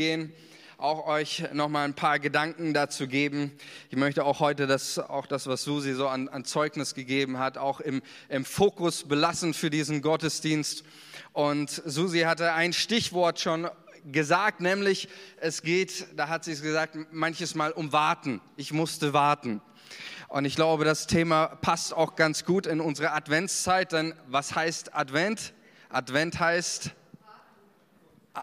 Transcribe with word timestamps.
durchgehen, 0.00 0.32
auch 0.78 1.06
euch 1.06 1.44
nochmal 1.52 1.84
ein 1.84 1.92
paar 1.92 2.18
Gedanken 2.18 2.72
dazu 2.72 3.06
geben. 3.06 3.52
Ich 3.90 3.98
möchte 3.98 4.24
auch 4.24 4.40
heute 4.40 4.66
das, 4.66 4.98
auch 4.98 5.26
das, 5.26 5.46
was 5.46 5.62
Susi 5.62 5.92
so 5.92 6.08
an, 6.08 6.30
an 6.30 6.46
Zeugnis 6.46 6.94
gegeben 6.94 7.38
hat, 7.38 7.58
auch 7.58 7.80
im, 7.80 8.00
im 8.30 8.46
Fokus 8.46 9.04
belassen 9.04 9.52
für 9.52 9.68
diesen 9.68 10.00
Gottesdienst. 10.00 10.84
Und 11.34 11.70
Susi 11.84 12.20
hatte 12.20 12.54
ein 12.54 12.72
Stichwort 12.72 13.40
schon 13.40 13.68
gesagt, 14.10 14.62
nämlich 14.62 15.08
es 15.38 15.60
geht, 15.60 16.06
da 16.16 16.28
hat 16.28 16.44
sie 16.44 16.52
es 16.52 16.62
gesagt, 16.62 16.96
manches 17.12 17.54
Mal 17.54 17.72
um 17.72 17.92
Warten. 17.92 18.40
Ich 18.56 18.72
musste 18.72 19.12
warten. 19.12 19.60
Und 20.28 20.46
ich 20.46 20.56
glaube, 20.56 20.86
das 20.86 21.08
Thema 21.08 21.46
passt 21.60 21.92
auch 21.92 22.16
ganz 22.16 22.46
gut 22.46 22.66
in 22.66 22.80
unsere 22.80 23.12
Adventszeit, 23.12 23.92
denn 23.92 24.14
was 24.28 24.54
heißt 24.54 24.94
Advent? 24.94 25.52
Advent 25.90 26.40
heißt 26.40 26.92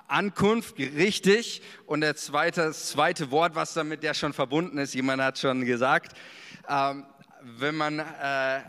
Ankunft, 0.08 0.78
richtig. 0.78 1.62
Und 1.86 2.02
der 2.02 2.16
zweite, 2.16 2.62
das 2.62 2.90
zweite 2.90 3.32
Wort, 3.32 3.56
was 3.56 3.74
damit 3.74 4.04
ja 4.04 4.14
schon 4.14 4.34
verbunden 4.34 4.78
ist, 4.78 4.94
jemand 4.94 5.22
hat 5.22 5.38
schon 5.40 5.66
gesagt, 5.66 6.18
ähm, 6.68 7.06
wenn 7.42 7.76
man 7.76 8.00
äh, 8.00 8.60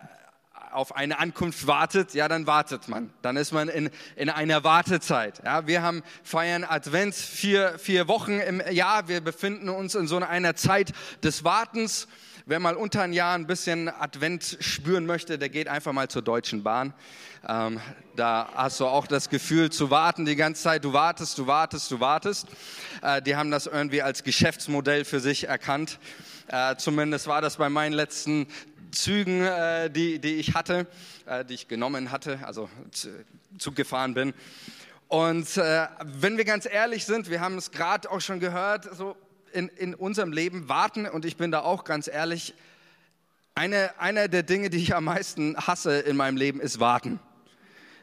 auf 0.72 0.94
eine 0.94 1.18
Ankunft 1.18 1.66
wartet, 1.66 2.14
ja, 2.14 2.28
dann 2.28 2.46
wartet 2.46 2.88
man. 2.88 3.12
Dann 3.22 3.36
ist 3.36 3.52
man 3.52 3.68
in, 3.68 3.90
in 4.16 4.30
einer 4.30 4.64
Wartezeit. 4.64 5.42
Ja, 5.44 5.66
wir 5.66 5.82
haben 5.82 6.02
feiern 6.22 6.64
Advent 6.64 7.14
vier, 7.14 7.78
vier 7.78 8.08
Wochen 8.08 8.38
im 8.38 8.62
Jahr. 8.70 9.08
Wir 9.08 9.20
befinden 9.20 9.68
uns 9.68 9.94
in 9.94 10.06
so 10.06 10.18
einer 10.18 10.56
Zeit 10.56 10.92
des 11.22 11.44
Wartens. 11.44 12.06
Wer 12.50 12.60
mal 12.60 12.76
unter 12.76 13.02
ein 13.02 13.12
Jahr 13.12 13.34
ein 13.34 13.46
bisschen 13.46 13.90
Advent 13.90 14.56
spüren 14.60 15.04
möchte, 15.04 15.38
der 15.38 15.50
geht 15.50 15.68
einfach 15.68 15.92
mal 15.92 16.08
zur 16.08 16.22
Deutschen 16.22 16.62
Bahn. 16.62 16.94
Ähm, 17.46 17.78
da 18.16 18.48
hast 18.54 18.80
du 18.80 18.86
auch 18.86 19.06
das 19.06 19.28
Gefühl 19.28 19.68
zu 19.68 19.90
warten 19.90 20.24
die 20.24 20.34
ganze 20.34 20.62
Zeit. 20.62 20.82
Du 20.82 20.94
wartest, 20.94 21.36
du 21.36 21.46
wartest, 21.46 21.90
du 21.90 22.00
wartest. 22.00 22.46
Äh, 23.02 23.20
die 23.20 23.36
haben 23.36 23.50
das 23.50 23.66
irgendwie 23.66 24.00
als 24.00 24.24
Geschäftsmodell 24.24 25.04
für 25.04 25.20
sich 25.20 25.46
erkannt. 25.46 25.98
Äh, 26.46 26.76
zumindest 26.76 27.26
war 27.26 27.42
das 27.42 27.58
bei 27.58 27.68
meinen 27.68 27.92
letzten 27.92 28.46
Zügen, 28.92 29.42
äh, 29.42 29.90
die, 29.90 30.18
die 30.18 30.36
ich 30.36 30.54
hatte, 30.54 30.86
äh, 31.26 31.44
die 31.44 31.52
ich 31.52 31.68
genommen 31.68 32.10
hatte, 32.10 32.38
also 32.44 32.70
Zug 33.58 33.76
gefahren 33.76 34.14
bin. 34.14 34.32
Und 35.08 35.54
äh, 35.58 35.86
wenn 36.02 36.38
wir 36.38 36.46
ganz 36.46 36.64
ehrlich 36.64 37.04
sind, 37.04 37.28
wir 37.28 37.42
haben 37.42 37.58
es 37.58 37.72
gerade 37.72 38.10
auch 38.10 38.22
schon 38.22 38.40
gehört, 38.40 38.88
so 38.96 39.16
in, 39.52 39.68
in 39.68 39.94
unserem 39.94 40.32
Leben 40.32 40.68
warten, 40.68 41.06
und 41.06 41.24
ich 41.24 41.36
bin 41.36 41.50
da 41.50 41.60
auch 41.60 41.84
ganz 41.84 42.08
ehrlich, 42.08 42.54
eine, 43.54 43.98
eine 43.98 44.28
der 44.28 44.44
Dinge, 44.44 44.70
die 44.70 44.78
ich 44.78 44.94
am 44.94 45.04
meisten 45.04 45.56
hasse 45.56 45.98
in 45.98 46.16
meinem 46.16 46.36
Leben, 46.36 46.60
ist 46.60 46.78
warten. 46.78 47.18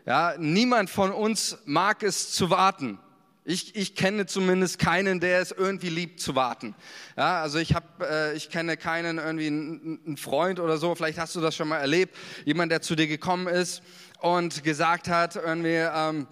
Ja, 0.06 0.36
niemand 0.38 0.90
von 0.90 1.12
uns 1.12 1.58
mag 1.66 2.04
es 2.04 2.32
zu 2.32 2.50
warten. 2.50 3.00
Ich, 3.46 3.76
ich 3.76 3.96
kenne 3.96 4.26
zumindest 4.26 4.80
keinen, 4.80 5.20
der 5.20 5.40
es 5.40 5.52
irgendwie 5.52 5.90
liebt 5.90 6.20
zu 6.20 6.36
warten. 6.36 6.76
Ja, 7.16 7.42
also 7.42 7.60
ich 7.60 7.74
habe, 7.74 7.88
äh, 8.02 8.36
ich 8.36 8.50
kenne 8.50 8.76
keinen 8.76 9.18
irgendwie 9.18 9.48
einen 9.48 10.18
Freund 10.18 10.60
oder 10.60 10.78
so. 10.78 10.94
Vielleicht 10.96 11.20
hast 11.20 11.36
du 11.36 11.42
das 11.42 11.56
schon 11.56 11.68
mal 11.68 11.78
erlebt. 11.78 12.16
Jemand, 12.44 12.72
der 12.72 12.82
zu 12.82 12.96
dir 12.96 13.08
gekommen 13.08 13.48
ist 13.48 13.82
und 14.20 14.64
gesagt 14.64 15.08
hat 15.08 15.36
irgendwie. 15.36 15.76
Ähm, 15.76 16.28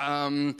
ähm, 0.00 0.54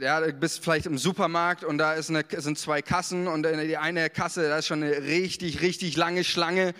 ja, 0.00 0.18
du 0.20 0.32
bist 0.32 0.62
vielleicht 0.62 0.86
im 0.86 0.96
Supermarkt 0.96 1.62
und 1.62 1.76
da 1.76 1.92
ist 1.92 2.08
eine, 2.08 2.24
sind 2.38 2.58
zwei 2.58 2.80
Kassen 2.80 3.28
und 3.28 3.42
die 3.42 3.76
eine 3.76 4.08
Kasse, 4.08 4.48
da 4.48 4.58
ist 4.58 4.66
schon 4.66 4.82
eine 4.82 5.02
richtig, 5.02 5.60
richtig 5.60 5.96
lange 5.96 6.24
Schlange 6.24 6.72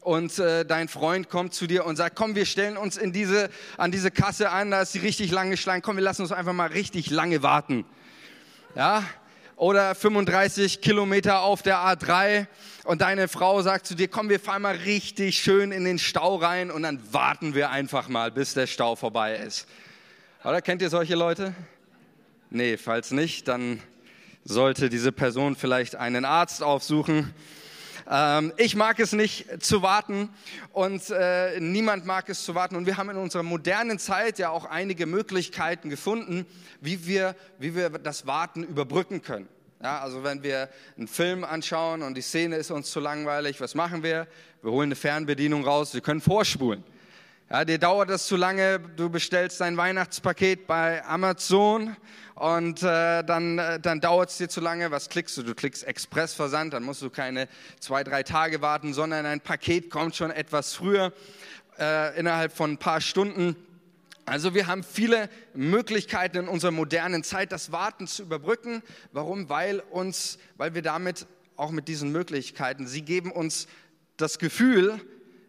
und 0.00 0.38
äh, 0.40 0.64
dein 0.64 0.88
Freund 0.88 1.28
kommt 1.28 1.54
zu 1.54 1.68
dir 1.68 1.86
und 1.86 1.94
sagt, 1.94 2.16
komm, 2.16 2.34
wir 2.34 2.46
stellen 2.46 2.76
uns 2.76 2.96
in 2.96 3.12
diese, 3.12 3.48
an 3.76 3.92
diese 3.92 4.10
Kasse 4.10 4.50
an, 4.50 4.72
da 4.72 4.82
ist 4.82 4.92
die 4.92 4.98
richtig 4.98 5.30
lange 5.30 5.56
Schlange, 5.56 5.82
komm, 5.82 5.96
wir 5.96 6.02
lassen 6.02 6.22
uns 6.22 6.32
einfach 6.32 6.52
mal 6.52 6.68
richtig 6.68 7.10
lange 7.10 7.44
warten. 7.44 7.84
Ja, 8.74 9.04
oder 9.54 9.94
35 9.94 10.80
Kilometer 10.80 11.42
auf 11.42 11.62
der 11.62 11.76
A3 11.76 12.48
und 12.82 13.02
deine 13.02 13.28
Frau 13.28 13.62
sagt 13.62 13.86
zu 13.86 13.94
dir, 13.94 14.08
komm, 14.08 14.28
wir 14.28 14.40
fahren 14.40 14.62
mal 14.62 14.74
richtig 14.74 15.38
schön 15.38 15.70
in 15.70 15.84
den 15.84 16.00
Stau 16.00 16.34
rein 16.36 16.72
und 16.72 16.82
dann 16.82 17.00
warten 17.12 17.54
wir 17.54 17.70
einfach 17.70 18.08
mal, 18.08 18.32
bis 18.32 18.54
der 18.54 18.66
Stau 18.66 18.96
vorbei 18.96 19.36
ist. 19.36 19.68
Oder 20.42 20.60
kennt 20.60 20.82
ihr 20.82 20.90
solche 20.90 21.14
Leute? 21.14 21.54
Nee, 22.54 22.76
falls 22.76 23.10
nicht, 23.10 23.48
dann 23.48 23.82
sollte 24.44 24.88
diese 24.88 25.10
Person 25.10 25.56
vielleicht 25.56 25.96
einen 25.96 26.24
Arzt 26.24 26.62
aufsuchen 26.62 27.34
ähm, 28.08 28.52
ich 28.58 28.76
mag 28.76 29.00
es 29.00 29.12
nicht 29.12 29.62
zu 29.62 29.80
warten 29.80 30.28
und 30.72 31.08
äh, 31.10 31.58
niemand 31.58 32.04
mag 32.04 32.28
es 32.28 32.44
zu 32.44 32.54
warten. 32.54 32.76
Und 32.76 32.84
wir 32.84 32.98
haben 32.98 33.08
in 33.08 33.16
unserer 33.16 33.42
modernen 33.42 33.98
Zeit 33.98 34.38
ja 34.38 34.50
auch 34.50 34.66
einige 34.66 35.06
Möglichkeiten 35.06 35.88
gefunden, 35.88 36.44
wie 36.82 37.06
wir, 37.06 37.34
wie 37.58 37.74
wir 37.74 37.88
das 37.88 38.26
Warten 38.26 38.62
überbrücken 38.62 39.22
können. 39.22 39.48
Ja, 39.82 40.00
also 40.00 40.22
wenn 40.22 40.42
wir 40.42 40.68
einen 40.98 41.08
Film 41.08 41.44
anschauen 41.44 42.02
und 42.02 42.14
die 42.14 42.20
Szene 42.20 42.56
ist 42.56 42.70
uns 42.70 42.90
zu 42.90 43.00
langweilig, 43.00 43.60
was 43.62 43.74
machen 43.74 44.02
wir? 44.02 44.26
Wir 44.62 44.70
holen 44.70 44.88
eine 44.88 44.96
Fernbedienung 44.96 45.64
raus, 45.64 45.94
wir 45.94 46.02
können 46.02 46.20
vorspulen. 46.20 46.84
Ja, 47.50 47.62
dir 47.66 47.78
dauert 47.78 48.08
das 48.08 48.26
zu 48.26 48.36
lange, 48.36 48.80
du 48.96 49.10
bestellst 49.10 49.60
dein 49.60 49.76
Weihnachtspaket 49.76 50.66
bei 50.66 51.04
Amazon 51.04 51.94
und 52.36 52.82
äh, 52.82 53.22
dann, 53.22 53.58
äh, 53.58 53.78
dann 53.78 54.00
dauert 54.00 54.30
es 54.30 54.38
dir 54.38 54.48
zu 54.48 54.62
lange. 54.62 54.90
Was 54.90 55.10
klickst 55.10 55.36
du? 55.36 55.42
Du 55.42 55.54
klickst 55.54 55.84
Expressversand, 55.84 56.72
dann 56.72 56.82
musst 56.84 57.02
du 57.02 57.10
keine 57.10 57.46
zwei, 57.80 58.02
drei 58.02 58.22
Tage 58.22 58.62
warten, 58.62 58.94
sondern 58.94 59.26
ein 59.26 59.42
Paket 59.42 59.90
kommt 59.90 60.16
schon 60.16 60.30
etwas 60.30 60.72
früher, 60.72 61.12
äh, 61.78 62.18
innerhalb 62.18 62.56
von 62.56 62.72
ein 62.72 62.78
paar 62.78 63.02
Stunden. 63.02 63.56
Also 64.24 64.54
wir 64.54 64.66
haben 64.66 64.82
viele 64.82 65.28
Möglichkeiten 65.52 66.38
in 66.38 66.48
unserer 66.48 66.70
modernen 66.70 67.24
Zeit, 67.24 67.52
das 67.52 67.70
Warten 67.70 68.06
zu 68.06 68.22
überbrücken. 68.22 68.82
Warum? 69.12 69.50
Weil 69.50 69.80
uns, 69.90 70.38
weil 70.56 70.74
wir 70.74 70.80
damit 70.80 71.26
auch 71.56 71.72
mit 71.72 71.88
diesen 71.88 72.10
Möglichkeiten, 72.10 72.86
sie 72.86 73.02
geben 73.02 73.30
uns 73.30 73.68
das 74.16 74.38
Gefühl, 74.38 74.98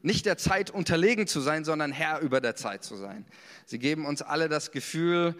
nicht 0.05 0.27
der 0.27 0.37
Zeit 0.37 0.69
unterlegen 0.69 1.25
zu 1.25 1.41
sein, 1.41 1.65
sondern 1.65 1.91
Herr 1.91 2.19
über 2.19 2.39
der 2.39 2.55
Zeit 2.55 2.83
zu 2.83 2.95
sein. 2.95 3.25
Sie 3.65 3.79
geben 3.79 4.05
uns 4.05 4.21
alle 4.21 4.49
das 4.49 4.71
Gefühl, 4.71 5.35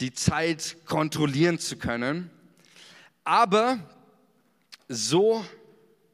die 0.00 0.14
Zeit 0.14 0.78
kontrollieren 0.86 1.58
zu 1.58 1.76
können. 1.76 2.30
Aber 3.22 3.78
so 4.88 5.44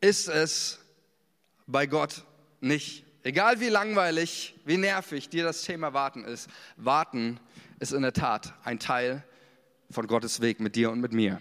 ist 0.00 0.28
es 0.28 0.80
bei 1.68 1.86
Gott 1.86 2.24
nicht. 2.60 3.04
Egal 3.22 3.60
wie 3.60 3.68
langweilig, 3.68 4.56
wie 4.64 4.76
nervig 4.76 5.28
dir 5.28 5.44
das 5.44 5.62
Thema 5.62 5.92
Warten 5.92 6.24
ist, 6.24 6.48
Warten 6.76 7.38
ist 7.78 7.92
in 7.92 8.02
der 8.02 8.12
Tat 8.12 8.54
ein 8.64 8.80
Teil 8.80 9.22
von 9.88 10.08
Gottes 10.08 10.40
Weg 10.40 10.58
mit 10.58 10.74
dir 10.74 10.90
und 10.90 11.00
mit 11.00 11.12
mir. 11.12 11.40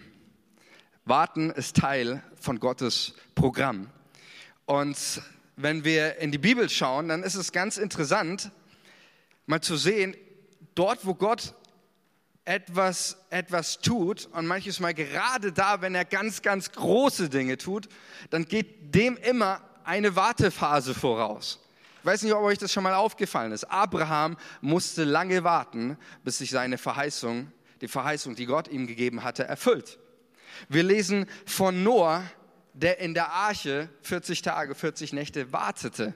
Warten 1.04 1.50
ist 1.50 1.76
Teil 1.76 2.22
von 2.40 2.60
Gottes 2.60 3.14
Programm. 3.34 3.90
Und 4.66 5.22
wenn 5.60 5.82
wir 5.82 6.18
in 6.18 6.30
die 6.30 6.38
Bibel 6.38 6.70
schauen, 6.70 7.08
dann 7.08 7.24
ist 7.24 7.34
es 7.34 7.50
ganz 7.50 7.78
interessant, 7.78 8.52
mal 9.46 9.60
zu 9.60 9.76
sehen, 9.76 10.16
dort 10.76 11.04
wo 11.04 11.14
Gott 11.14 11.54
etwas, 12.44 13.18
etwas 13.28 13.80
tut 13.80 14.26
und 14.32 14.46
manches 14.46 14.78
Mal 14.78 14.94
gerade 14.94 15.52
da, 15.52 15.80
wenn 15.80 15.96
er 15.96 16.04
ganz, 16.04 16.42
ganz 16.42 16.70
große 16.70 17.28
Dinge 17.28 17.58
tut, 17.58 17.88
dann 18.30 18.44
geht 18.44 18.94
dem 18.94 19.16
immer 19.16 19.60
eine 19.82 20.14
Wartephase 20.14 20.94
voraus. 20.94 21.58
Ich 22.00 22.06
weiß 22.06 22.22
nicht, 22.22 22.32
ob 22.34 22.42
euch 22.42 22.58
das 22.58 22.72
schon 22.72 22.84
mal 22.84 22.94
aufgefallen 22.94 23.50
ist. 23.50 23.64
Abraham 23.64 24.36
musste 24.60 25.02
lange 25.02 25.42
warten, 25.42 25.98
bis 26.22 26.38
sich 26.38 26.50
seine 26.50 26.78
Verheißung, 26.78 27.50
die 27.80 27.88
Verheißung, 27.88 28.36
die 28.36 28.46
Gott 28.46 28.68
ihm 28.68 28.86
gegeben 28.86 29.24
hatte, 29.24 29.42
erfüllt. 29.44 29.98
Wir 30.68 30.84
lesen 30.84 31.26
von 31.44 31.82
Noah, 31.82 32.22
der 32.74 32.98
in 32.98 33.14
der 33.14 33.32
Arche 33.32 33.88
40 34.02 34.42
Tage, 34.42 34.74
40 34.74 35.12
Nächte 35.12 35.52
wartete 35.52 36.14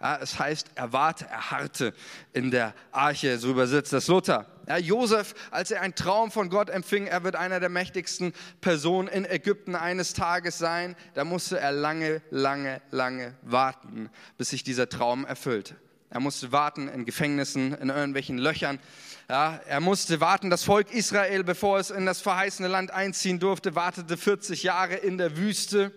ja, 0.00 0.16
es 0.16 0.38
heißt, 0.38 0.70
er 0.76 0.92
warte, 0.94 1.26
er 1.26 1.50
harrte 1.50 1.92
in 2.32 2.50
der 2.50 2.74
Arche, 2.90 3.38
so 3.38 3.50
übersetzt 3.50 3.92
das 3.92 4.08
Luther. 4.08 4.46
Ja, 4.66 4.78
Josef, 4.78 5.34
als 5.50 5.70
er 5.70 5.82
einen 5.82 5.94
Traum 5.94 6.30
von 6.30 6.48
Gott 6.48 6.70
empfing, 6.70 7.06
er 7.06 7.22
wird 7.22 7.36
einer 7.36 7.60
der 7.60 7.68
mächtigsten 7.68 8.32
Personen 8.62 9.08
in 9.08 9.26
Ägypten 9.26 9.74
eines 9.74 10.14
Tages 10.14 10.56
sein, 10.56 10.96
da 11.14 11.24
musste 11.24 11.58
er 11.58 11.72
lange, 11.72 12.22
lange, 12.30 12.80
lange 12.90 13.34
warten, 13.42 14.08
bis 14.38 14.50
sich 14.50 14.64
dieser 14.64 14.88
Traum 14.88 15.26
erfüllt. 15.26 15.74
Er 16.10 16.18
musste 16.18 16.50
warten 16.50 16.88
in 16.88 17.04
Gefängnissen, 17.04 17.72
in 17.72 17.88
irgendwelchen 17.88 18.36
Löchern. 18.36 18.80
Ja, 19.28 19.60
er 19.66 19.78
musste 19.78 20.20
warten. 20.20 20.50
Das 20.50 20.64
Volk 20.64 20.92
Israel, 20.92 21.44
bevor 21.44 21.78
es 21.78 21.90
in 21.90 22.04
das 22.04 22.20
verheißene 22.20 22.66
Land 22.66 22.90
einziehen 22.90 23.38
durfte, 23.38 23.76
wartete 23.76 24.16
40 24.16 24.64
Jahre 24.64 24.96
in 24.96 25.18
der 25.18 25.36
Wüste. 25.36 25.92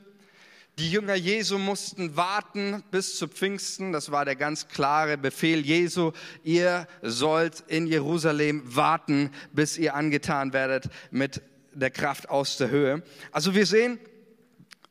Die 0.77 0.91
Jünger 0.91 1.15
Jesu 1.15 1.57
mussten 1.57 2.15
warten 2.15 2.83
bis 2.91 3.17
zu 3.17 3.27
Pfingsten. 3.27 3.91
Das 3.91 4.11
war 4.11 4.23
der 4.23 4.35
ganz 4.35 4.67
klare 4.67 5.17
Befehl 5.17 5.65
Jesu. 5.65 6.11
Ihr 6.43 6.87
sollt 7.01 7.63
in 7.67 7.87
Jerusalem 7.87 8.61
warten, 8.75 9.31
bis 9.51 9.79
ihr 9.79 9.95
angetan 9.95 10.53
werdet 10.53 10.89
mit 11.09 11.41
der 11.73 11.89
Kraft 11.89 12.29
aus 12.29 12.57
der 12.57 12.69
Höhe. 12.69 13.01
Also 13.31 13.55
wir 13.55 13.65
sehen, 13.65 13.99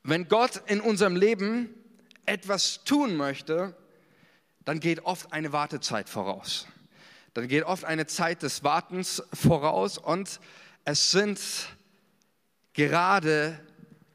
wenn 0.02 0.26
Gott 0.26 0.62
in 0.66 0.80
unserem 0.80 1.14
Leben 1.14 1.72
etwas 2.26 2.82
tun 2.84 3.16
möchte, 3.16 3.76
dann 4.64 4.80
geht 4.80 5.04
oft 5.04 5.32
eine 5.32 5.52
Wartezeit 5.52 6.08
voraus. 6.08 6.66
Dann 7.34 7.48
geht 7.48 7.64
oft 7.64 7.84
eine 7.84 8.06
Zeit 8.06 8.42
des 8.42 8.62
Wartens 8.62 9.22
voraus 9.32 9.98
und 9.98 10.40
es 10.84 11.10
sind 11.10 11.40
gerade 12.74 13.58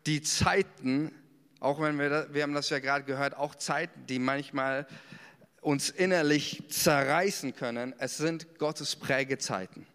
die 0.06 0.22
Zeiten, 0.22 1.12
auch 1.60 1.82
wenn 1.82 1.98
wir, 1.98 2.28
wir 2.32 2.44
haben 2.44 2.54
das 2.54 2.70
ja 2.70 2.80
gerade 2.80 3.06
gehört, 3.06 3.36
auch 3.36 3.56
Zeiten, 3.56 4.06
die 4.08 4.20
manchmal 4.20 4.88
uns 5.62 5.90
innerlich 5.90 6.64
zerreißen 6.70 7.56
können, 7.56 7.94
es 7.98 8.18
sind 8.18 8.58
Gottes 8.60 8.96
Prägezeiten. 8.96 9.86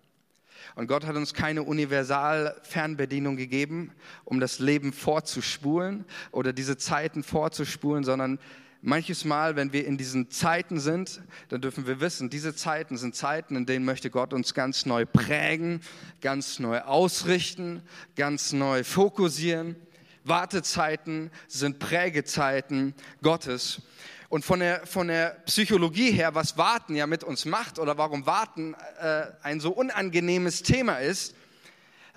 Und 0.74 0.86
Gott 0.86 1.06
hat 1.06 1.16
uns 1.16 1.34
keine 1.34 1.62
Universal-Fernbedienung 1.62 3.36
gegeben, 3.36 3.92
um 4.24 4.40
das 4.40 4.58
Leben 4.58 4.92
vorzuspulen 4.92 6.04
oder 6.30 6.52
diese 6.52 6.76
Zeiten 6.76 7.22
vorzuspulen, 7.22 8.04
sondern 8.04 8.38
manches 8.82 9.24
Mal, 9.24 9.56
wenn 9.56 9.72
wir 9.72 9.86
in 9.86 9.96
diesen 9.96 10.30
Zeiten 10.30 10.80
sind, 10.80 11.22
dann 11.48 11.60
dürfen 11.60 11.86
wir 11.86 12.00
wissen, 12.00 12.28
diese 12.28 12.54
Zeiten 12.54 12.96
sind 12.98 13.14
Zeiten, 13.14 13.56
in 13.56 13.64
denen 13.64 13.84
möchte 13.84 14.10
Gott 14.10 14.34
uns 14.34 14.52
ganz 14.52 14.84
neu 14.84 15.06
prägen, 15.06 15.80
ganz 16.20 16.58
neu 16.58 16.80
ausrichten, 16.80 17.82
ganz 18.16 18.52
neu 18.52 18.84
fokussieren. 18.84 19.76
Wartezeiten 20.24 21.30
sind 21.48 21.78
Prägezeiten 21.78 22.94
Gottes. 23.22 23.82
Und 24.28 24.44
von 24.44 24.60
der, 24.60 24.86
von 24.86 25.08
der 25.08 25.42
Psychologie 25.46 26.10
her, 26.10 26.34
was 26.34 26.56
Warten 26.56 26.94
ja 26.94 27.06
mit 27.06 27.22
uns 27.22 27.44
macht 27.44 27.78
oder 27.78 27.98
warum 27.98 28.26
Warten 28.26 28.74
äh, 29.00 29.24
ein 29.42 29.60
so 29.60 29.70
unangenehmes 29.72 30.62
Thema 30.62 30.96
ist, 30.98 31.34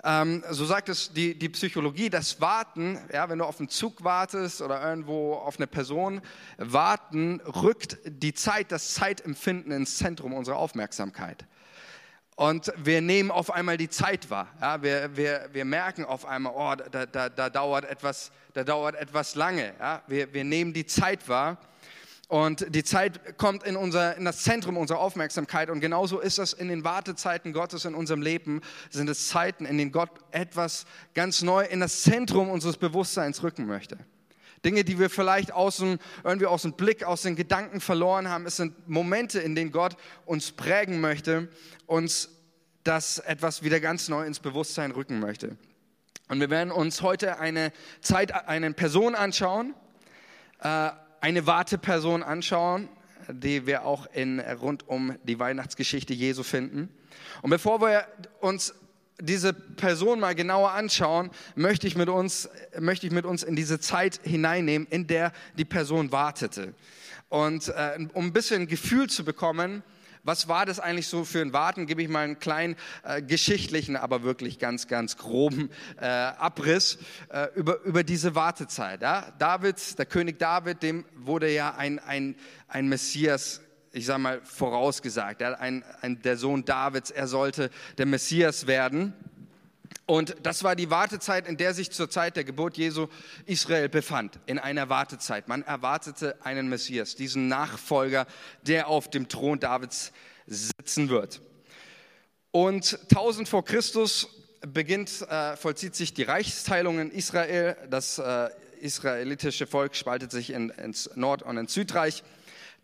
ähm, 0.04 0.44
so 0.50 0.64
sagt 0.64 0.88
es 0.88 1.12
die, 1.12 1.38
die 1.38 1.48
Psychologie, 1.48 2.10
das 2.10 2.40
Warten, 2.40 2.98
ja, 3.12 3.28
wenn 3.28 3.38
du 3.38 3.44
auf 3.44 3.58
einen 3.58 3.68
Zug 3.68 4.04
wartest 4.04 4.60
oder 4.60 4.82
irgendwo 4.82 5.34
auf 5.34 5.56
eine 5.58 5.66
Person, 5.66 6.20
Warten 6.58 7.40
rückt 7.40 7.98
die 8.04 8.34
Zeit, 8.34 8.72
das 8.72 8.94
Zeitempfinden 8.94 9.72
ins 9.72 9.96
Zentrum 9.96 10.34
unserer 10.34 10.56
Aufmerksamkeit. 10.56 11.46
Und 12.36 12.70
wir 12.76 13.00
nehmen 13.00 13.30
auf 13.30 13.50
einmal 13.50 13.78
die 13.78 13.88
Zeit 13.88 14.28
wahr. 14.28 14.48
Ja, 14.60 14.82
wir, 14.82 15.16
wir, 15.16 15.48
wir 15.52 15.64
merken 15.64 16.04
auf 16.04 16.26
einmal, 16.26 16.52
oh, 16.54 16.74
da, 16.90 17.06
da, 17.06 17.30
da, 17.30 17.48
dauert, 17.48 17.86
etwas, 17.86 18.30
da 18.52 18.62
dauert 18.62 18.94
etwas 18.94 19.34
lange. 19.34 19.72
Ja, 19.80 20.02
wir, 20.06 20.34
wir 20.34 20.44
nehmen 20.44 20.74
die 20.74 20.84
Zeit 20.84 21.26
wahr. 21.30 21.56
Und 22.28 22.74
die 22.74 22.82
Zeit 22.82 23.38
kommt 23.38 23.62
in, 23.62 23.76
unser, 23.76 24.16
in 24.16 24.24
das 24.24 24.42
Zentrum 24.42 24.76
unserer 24.76 24.98
Aufmerksamkeit. 24.98 25.70
Und 25.70 25.80
genauso 25.80 26.18
ist 26.18 26.38
das 26.38 26.52
in 26.52 26.68
den 26.68 26.82
Wartezeiten 26.82 27.52
Gottes 27.52 27.84
in 27.84 27.94
unserem 27.94 28.20
Leben. 28.20 28.62
Sind 28.90 29.08
es 29.08 29.28
Zeiten, 29.28 29.64
in 29.64 29.78
denen 29.78 29.92
Gott 29.92 30.10
etwas 30.32 30.86
ganz 31.14 31.42
neu 31.42 31.64
in 31.64 31.78
das 31.78 32.02
Zentrum 32.02 32.50
unseres 32.50 32.78
Bewusstseins 32.78 33.44
rücken 33.44 33.66
möchte. 33.66 33.98
Dinge, 34.64 34.82
die 34.82 34.98
wir 34.98 35.08
vielleicht 35.08 35.52
aus 35.52 35.76
dem, 35.76 35.98
irgendwie 36.24 36.46
aus 36.46 36.62
dem 36.62 36.72
Blick, 36.72 37.04
aus 37.04 37.22
den 37.22 37.36
Gedanken 37.36 37.80
verloren 37.80 38.28
haben. 38.28 38.46
Es 38.46 38.56
sind 38.56 38.88
Momente, 38.88 39.38
in 39.38 39.54
denen 39.54 39.70
Gott 39.70 39.96
uns 40.24 40.50
prägen 40.50 41.00
möchte, 41.00 41.48
uns 41.86 42.30
das 42.82 43.20
etwas 43.20 43.62
wieder 43.62 43.78
ganz 43.78 44.08
neu 44.08 44.24
ins 44.26 44.40
Bewusstsein 44.40 44.90
rücken 44.90 45.20
möchte. 45.20 45.56
Und 46.28 46.40
wir 46.40 46.50
werden 46.50 46.72
uns 46.72 47.02
heute 47.02 47.38
eine 47.38 47.72
Zeit, 48.00 48.48
eine 48.48 48.72
Person 48.72 49.14
anschauen, 49.14 49.74
äh, 50.60 50.90
eine 51.20 51.46
Warteperson 51.46 52.22
anschauen, 52.22 52.88
die 53.28 53.66
wir 53.66 53.84
auch 53.84 54.06
in, 54.12 54.40
rund 54.40 54.88
um 54.88 55.16
die 55.24 55.38
Weihnachtsgeschichte 55.38 56.14
Jesu 56.14 56.42
finden. 56.42 56.88
Und 57.42 57.50
bevor 57.50 57.80
wir 57.80 58.06
uns 58.40 58.74
diese 59.20 59.52
Person 59.52 60.20
mal 60.20 60.34
genauer 60.34 60.72
anschauen, 60.72 61.30
möchte 61.54 61.86
ich 61.86 61.96
mit 61.96 62.08
uns, 62.08 62.48
möchte 62.78 63.06
ich 63.06 63.12
mit 63.12 63.24
uns 63.24 63.42
in 63.42 63.56
diese 63.56 63.80
Zeit 63.80 64.20
hineinnehmen, 64.22 64.86
in 64.88 65.06
der 65.06 65.32
die 65.56 65.64
Person 65.64 66.12
wartete. 66.12 66.74
Und 67.28 67.68
äh, 67.68 67.98
um 68.12 68.26
ein 68.26 68.32
bisschen 68.32 68.66
Gefühl 68.66 69.08
zu 69.08 69.24
bekommen, 69.24 69.82
was 70.26 70.48
war 70.48 70.66
das 70.66 70.80
eigentlich 70.80 71.06
so 71.06 71.24
für 71.24 71.40
ein 71.40 71.52
Warten? 71.52 71.86
Gebe 71.86 72.02
ich 72.02 72.08
mal 72.08 72.24
einen 72.24 72.38
kleinen 72.38 72.76
äh, 73.04 73.22
geschichtlichen, 73.22 73.96
aber 73.96 74.24
wirklich 74.24 74.58
ganz, 74.58 74.88
ganz 74.88 75.16
groben 75.16 75.70
äh, 76.00 76.04
Abriss 76.04 76.98
äh, 77.28 77.46
über, 77.54 77.80
über 77.82 78.02
diese 78.02 78.34
Wartezeit. 78.34 79.02
Ja? 79.02 79.32
David, 79.38 79.98
der 79.98 80.06
König 80.06 80.38
David, 80.38 80.82
dem 80.82 81.04
wurde 81.14 81.50
ja 81.50 81.74
ein, 81.76 82.00
ein, 82.00 82.36
ein 82.68 82.88
Messias 82.88 83.60
ich 83.92 84.04
sage 84.04 84.18
mal, 84.18 84.40
vorausgesagt. 84.42 85.40
Ja? 85.40 85.54
Ein, 85.54 85.82
ein, 86.02 86.20
der 86.20 86.36
Sohn 86.36 86.66
Davids, 86.66 87.10
er 87.10 87.26
sollte 87.28 87.70
der 87.96 88.04
Messias 88.04 88.66
werden. 88.66 89.14
Und 90.06 90.36
das 90.42 90.62
war 90.62 90.76
die 90.76 90.90
Wartezeit, 90.90 91.48
in 91.48 91.56
der 91.56 91.74
sich 91.74 91.90
zur 91.90 92.08
Zeit 92.08 92.36
der 92.36 92.44
Geburt 92.44 92.76
Jesu 92.76 93.08
Israel 93.46 93.88
befand, 93.88 94.38
in 94.46 94.58
einer 94.58 94.88
Wartezeit. 94.88 95.48
Man 95.48 95.62
erwartete 95.62 96.36
einen 96.44 96.68
Messias, 96.68 97.16
diesen 97.16 97.48
Nachfolger, 97.48 98.26
der 98.62 98.88
auf 98.88 99.10
dem 99.10 99.28
Thron 99.28 99.58
Davids 99.58 100.12
sitzen 100.46 101.08
wird. 101.08 101.40
Und 102.52 102.98
1000 103.10 103.48
vor 103.48 103.64
Christus 103.64 104.28
beginnt, 104.60 105.22
äh, 105.22 105.56
vollzieht 105.56 105.94
sich 105.94 106.14
die 106.14 106.22
Reichsteilung 106.22 106.98
in 106.98 107.10
Israel. 107.10 107.76
Das 107.90 108.18
äh, 108.18 108.48
israelitische 108.80 109.66
Volk 109.66 109.96
spaltet 109.96 110.30
sich 110.30 110.50
in, 110.50 110.70
ins 110.70 111.10
Nord- 111.14 111.42
und 111.42 111.56
ins 111.56 111.74
Südreich. 111.74 112.22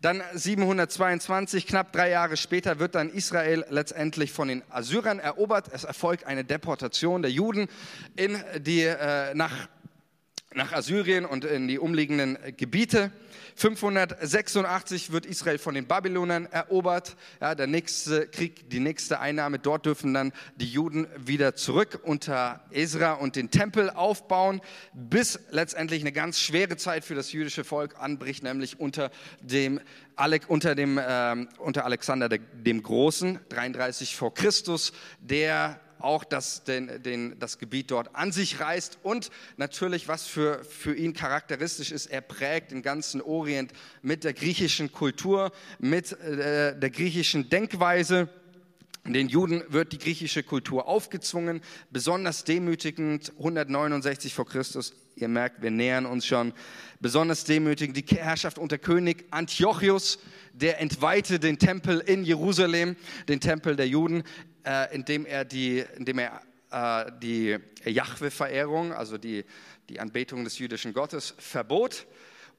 Dann 0.03 0.21
722, 0.33 1.65
knapp 1.65 1.93
drei 1.93 2.09
Jahre 2.09 2.35
später, 2.35 2.77
wird 2.77 2.93
dann 2.93 3.09
Israel 3.09 3.63
letztendlich 3.69 4.33
von 4.33 4.49
den 4.49 4.61
Assyrern 4.69 5.17
erobert. 5.17 5.69
Es 5.71 5.85
erfolgt 5.85 6.25
eine 6.25 6.43
Deportation 6.43 7.21
der 7.21 7.31
Juden 7.31 7.69
in 8.17 8.37
die, 8.59 8.81
äh, 8.81 9.33
nach, 9.33 9.69
nach 10.53 10.73
Assyrien 10.73 11.25
und 11.25 11.45
in 11.45 11.69
die 11.69 11.79
umliegenden 11.79 12.37
Gebiete. 12.57 13.13
586 13.55 15.11
wird 15.11 15.25
Israel 15.25 15.57
von 15.57 15.75
den 15.75 15.85
Babylonern 15.85 16.45
erobert. 16.47 17.15
Ja, 17.39 17.55
der 17.55 17.67
nächste 17.67 18.27
Krieg, 18.27 18.69
die 18.69 18.79
nächste 18.79 19.19
Einnahme. 19.19 19.59
Dort 19.59 19.85
dürfen 19.85 20.13
dann 20.13 20.33
die 20.55 20.67
Juden 20.67 21.07
wieder 21.17 21.55
zurück 21.55 21.99
unter 22.03 22.63
Ezra 22.71 23.13
und 23.13 23.35
den 23.35 23.51
Tempel 23.51 23.89
aufbauen, 23.89 24.61
bis 24.93 25.39
letztendlich 25.49 26.01
eine 26.01 26.11
ganz 26.11 26.39
schwere 26.39 26.77
Zeit 26.77 27.05
für 27.05 27.15
das 27.15 27.31
jüdische 27.31 27.63
Volk 27.63 27.99
anbricht, 27.99 28.43
nämlich 28.43 28.79
unter 28.79 29.11
dem 29.41 29.79
unter, 30.47 30.75
dem, 30.75 30.97
äh, 30.99 31.47
unter 31.57 31.85
Alexander 31.85 32.29
dem 32.29 32.83
Großen, 32.83 33.39
33 33.49 34.15
vor 34.15 34.33
Christus, 34.33 34.93
der 35.19 35.79
auch 36.03 36.23
das, 36.23 36.63
den, 36.63 37.01
den, 37.03 37.39
das 37.39 37.57
Gebiet 37.57 37.91
dort 37.91 38.15
an 38.15 38.31
sich 38.31 38.59
reißt 38.59 38.99
und 39.03 39.29
natürlich, 39.57 40.07
was 40.07 40.25
für, 40.25 40.63
für 40.63 40.95
ihn 40.95 41.13
charakteristisch 41.13 41.91
ist, 41.91 42.07
er 42.07 42.21
prägt 42.21 42.71
den 42.71 42.81
ganzen 42.81 43.21
Orient 43.21 43.71
mit 44.01 44.23
der 44.23 44.33
griechischen 44.33 44.91
Kultur, 44.91 45.51
mit 45.79 46.11
äh, 46.11 46.77
der 46.77 46.89
griechischen 46.89 47.49
Denkweise. 47.49 48.29
Den 49.05 49.27
Juden 49.27 49.63
wird 49.67 49.91
die 49.91 49.97
griechische 49.97 50.43
Kultur 50.43 50.87
aufgezwungen, 50.87 51.61
besonders 51.91 52.45
demütigend 52.45 53.33
169 53.37 54.33
vor 54.33 54.45
Christus. 54.45 54.93
Ihr 55.15 55.27
merkt, 55.27 55.61
wir 55.61 55.71
nähern 55.71 56.05
uns 56.05 56.25
schon. 56.25 56.53
Besonders 56.99 57.43
demütigend 57.43 57.97
die 57.97 58.15
Herrschaft 58.15 58.57
unter 58.57 58.77
König 58.77 59.25
Antiochus, 59.31 60.19
der 60.53 60.79
entweihte 60.79 61.39
den 61.39 61.59
Tempel 61.59 61.99
in 61.99 62.23
Jerusalem, 62.23 62.95
den 63.27 63.39
Tempel 63.39 63.75
der 63.75 63.87
Juden 63.87 64.23
äh, 64.65 64.93
indem 64.95 65.25
er 65.25 65.45
die, 65.45 65.83
indem 65.97 66.19
er, 66.19 66.41
äh, 66.71 67.11
die 67.21 67.57
Jahwe-Verehrung, 67.85 68.93
also 68.93 69.17
die, 69.17 69.45
die 69.89 69.99
Anbetung 69.99 70.43
des 70.43 70.57
jüdischen 70.59 70.93
Gottes, 70.93 71.33
verbot 71.37 72.05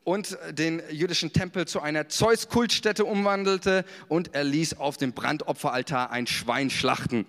und 0.04 0.36
den 0.50 0.82
jüdischen 0.90 1.32
Tempel 1.32 1.66
zu 1.66 1.80
einer 1.80 2.08
Zeus-Kultstätte 2.08 3.04
umwandelte 3.04 3.84
und 4.08 4.34
er 4.34 4.44
ließ 4.44 4.74
auf 4.74 4.96
dem 4.98 5.12
Brandopferaltar 5.12 6.10
ein 6.10 6.26
Schwein 6.26 6.68
schlachten. 6.68 7.26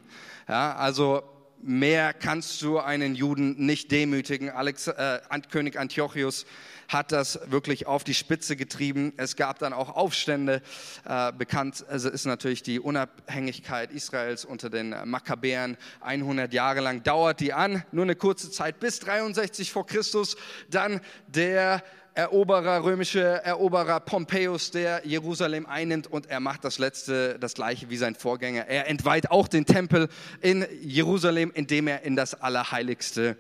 Ja, 0.48 0.76
also 0.76 1.24
mehr 1.66 2.14
kannst 2.14 2.62
du 2.62 2.80
einen 2.80 3.16
Juden 3.16 3.66
nicht 3.66 3.92
demütigen. 3.92 4.52
Alex, 4.52 4.88
äh, 4.88 5.20
König 5.50 5.78
Antiochus 5.80 6.46
hat 6.88 7.12
das 7.12 7.40
wirklich 7.48 7.88
auf 7.88 8.04
die 8.04 8.14
Spitze 8.14 8.56
getrieben. 8.56 9.14
Es 9.18 9.36
gab 9.36 9.58
dann 9.58 9.74
auch 9.74 9.96
Aufstände. 9.96 10.62
Äh, 11.06 11.34
bekannt 11.34 11.84
also 11.90 12.10
ist 12.10 12.26
natürlich 12.26 12.62
die 12.62 12.80
Unabhängigkeit 12.80 13.92
Israels 13.92 14.46
unter 14.46 14.70
den 14.70 14.96
Makkabäern. 15.06 15.78
100 16.02 16.54
Jahre 16.54 16.82
lang 16.82 17.02
dauert 17.02 17.40
die 17.40 17.54
an, 17.54 17.84
nur 17.92 18.04
eine 18.04 18.16
kurze 18.16 18.52
Zeit 18.52 18.80
bis 18.80 19.00
63 19.00 19.72
vor 19.72 19.88
Christus. 19.88 20.38
Dann 20.70 21.02
der 21.28 21.84
Eroberer, 22.18 22.82
römische 22.82 23.20
Eroberer 23.20 24.00
Pompeius, 24.00 24.72
der 24.72 25.02
Jerusalem 25.04 25.66
einnimmt 25.66 26.08
und 26.08 26.28
er 26.28 26.40
macht 26.40 26.64
das 26.64 26.80
letzte, 26.80 27.38
das 27.40 27.56
gleiche 27.56 27.90
wie 27.90 27.98
sein 27.98 28.16
Vorgänger. 28.16 28.68
Er 28.70 28.88
entweiht 28.88 29.32
auch 29.32 29.50
den 29.50 29.66
Tempel 29.66 30.08
in 30.40 30.66
Jerusalem, 30.82 31.52
indem 31.54 31.90
er 31.90 32.04
in 32.04 32.16
das 32.16 32.34
Allerheiligste 32.34 33.36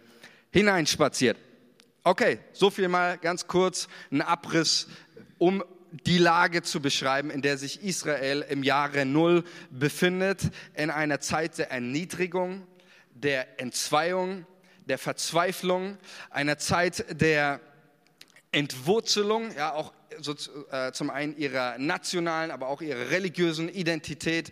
hineinspaziert. 0.51 1.38
Okay, 2.03 2.39
so 2.51 2.70
viel 2.70 2.89
mal 2.89 3.17
ganz 3.17 3.48
kurz 3.48 3.88
ein 4.12 4.22
Abriss, 4.22 4.88
um 5.38 5.63
die 6.05 6.17
Lage 6.17 6.62
zu 6.62 6.82
beschreiben, 6.82 7.29
in 7.29 7.41
der 7.41 7.58
sich 7.58 7.82
Israel 7.82 8.46
im 8.50 8.62
Jahre 8.62 9.05
Null 9.05 9.46
befindet, 9.72 10.51
in 10.74 10.89
einer 10.89 11.22
Zeit 11.22 11.60
der 11.60 11.72
Erniedrigung, 11.72 12.67
der 13.13 13.62
Entzweiung, 13.62 14.46
der 14.86 14.98
Verzweiflung, 14.98 15.98
einer 16.29 16.58
Zeit 16.58 17.05
der 17.22 17.62
Entwurzelung, 18.56 19.54
ja 19.56 19.74
auch 19.74 19.92
so, 20.22 20.34
äh, 20.72 20.94
zum 20.94 21.10
einen 21.10 21.38
ihrer 21.38 21.78
nationalen, 21.78 22.52
aber 22.52 22.70
auch 22.70 22.82
ihrer 22.82 23.10
religiösen 23.10 23.68
Identität, 23.68 24.50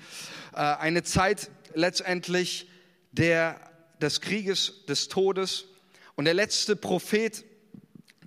äh, 0.54 0.58
eine 0.58 1.04
Zeit 1.04 1.50
letztendlich 1.74 2.70
der, 3.14 3.60
des 4.02 4.20
Krieges, 4.20 4.86
des 4.88 5.08
Todes, 5.08 5.66
Und 6.16 6.26
der 6.26 6.34
letzte 6.34 6.76
Prophet, 6.76 7.44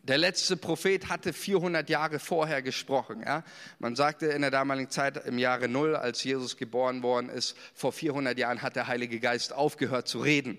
der 0.02 0.18
letzte 0.18 0.56
Prophet 0.56 1.08
hatte 1.08 1.32
400 1.32 1.88
Jahre 1.88 2.18
vorher 2.18 2.62
gesprochen. 2.62 3.22
Ja? 3.24 3.44
Man 3.78 3.94
sagte 3.94 4.26
in 4.26 4.42
der 4.42 4.50
damaligen 4.50 4.90
Zeit, 4.90 5.24
im 5.26 5.38
Jahre 5.38 5.68
Null, 5.68 5.94
als 5.94 6.24
Jesus 6.24 6.56
geboren 6.56 7.02
worden 7.02 7.28
ist, 7.28 7.56
vor 7.74 7.92
400 7.92 8.38
Jahren 8.38 8.62
hat 8.62 8.76
der 8.76 8.88
Heilige 8.88 9.20
Geist 9.20 9.52
aufgehört 9.52 10.08
zu 10.08 10.20
reden. 10.20 10.58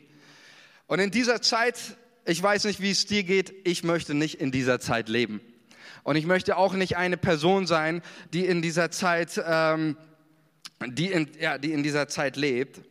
Und 0.86 1.00
in 1.00 1.12
dieser 1.12 1.42
Zeit, 1.42 1.98
ich 2.28 2.44
weiß 2.44 2.66
nicht, 2.66 2.82
wie 2.82 2.92
es 2.92 3.06
dir 3.06 3.24
geht, 3.24 3.54
ich 3.64 3.84
möchte 3.84 4.14
nicht 4.14 4.42
in 4.42 4.52
dieser 4.52 4.80
Zeit 4.80 5.08
leben. 5.08 5.42
Und 6.04 6.18
ich 6.18 6.26
möchte 6.26 6.58
auch 6.58 6.74
nicht 6.74 6.98
eine 6.98 7.18
Person 7.18 7.68
sein, 7.68 8.02
die 8.34 8.46
in 8.46 8.62
dieser 8.62 8.92
Zeit, 8.92 9.42
ähm, 9.46 9.98
die, 10.86 11.12
in, 11.12 11.30
ja, 11.40 11.58
die 11.58 11.72
in 11.72 11.84
dieser 11.84 12.08
Zeit 12.08 12.36
lebt. 12.36 12.82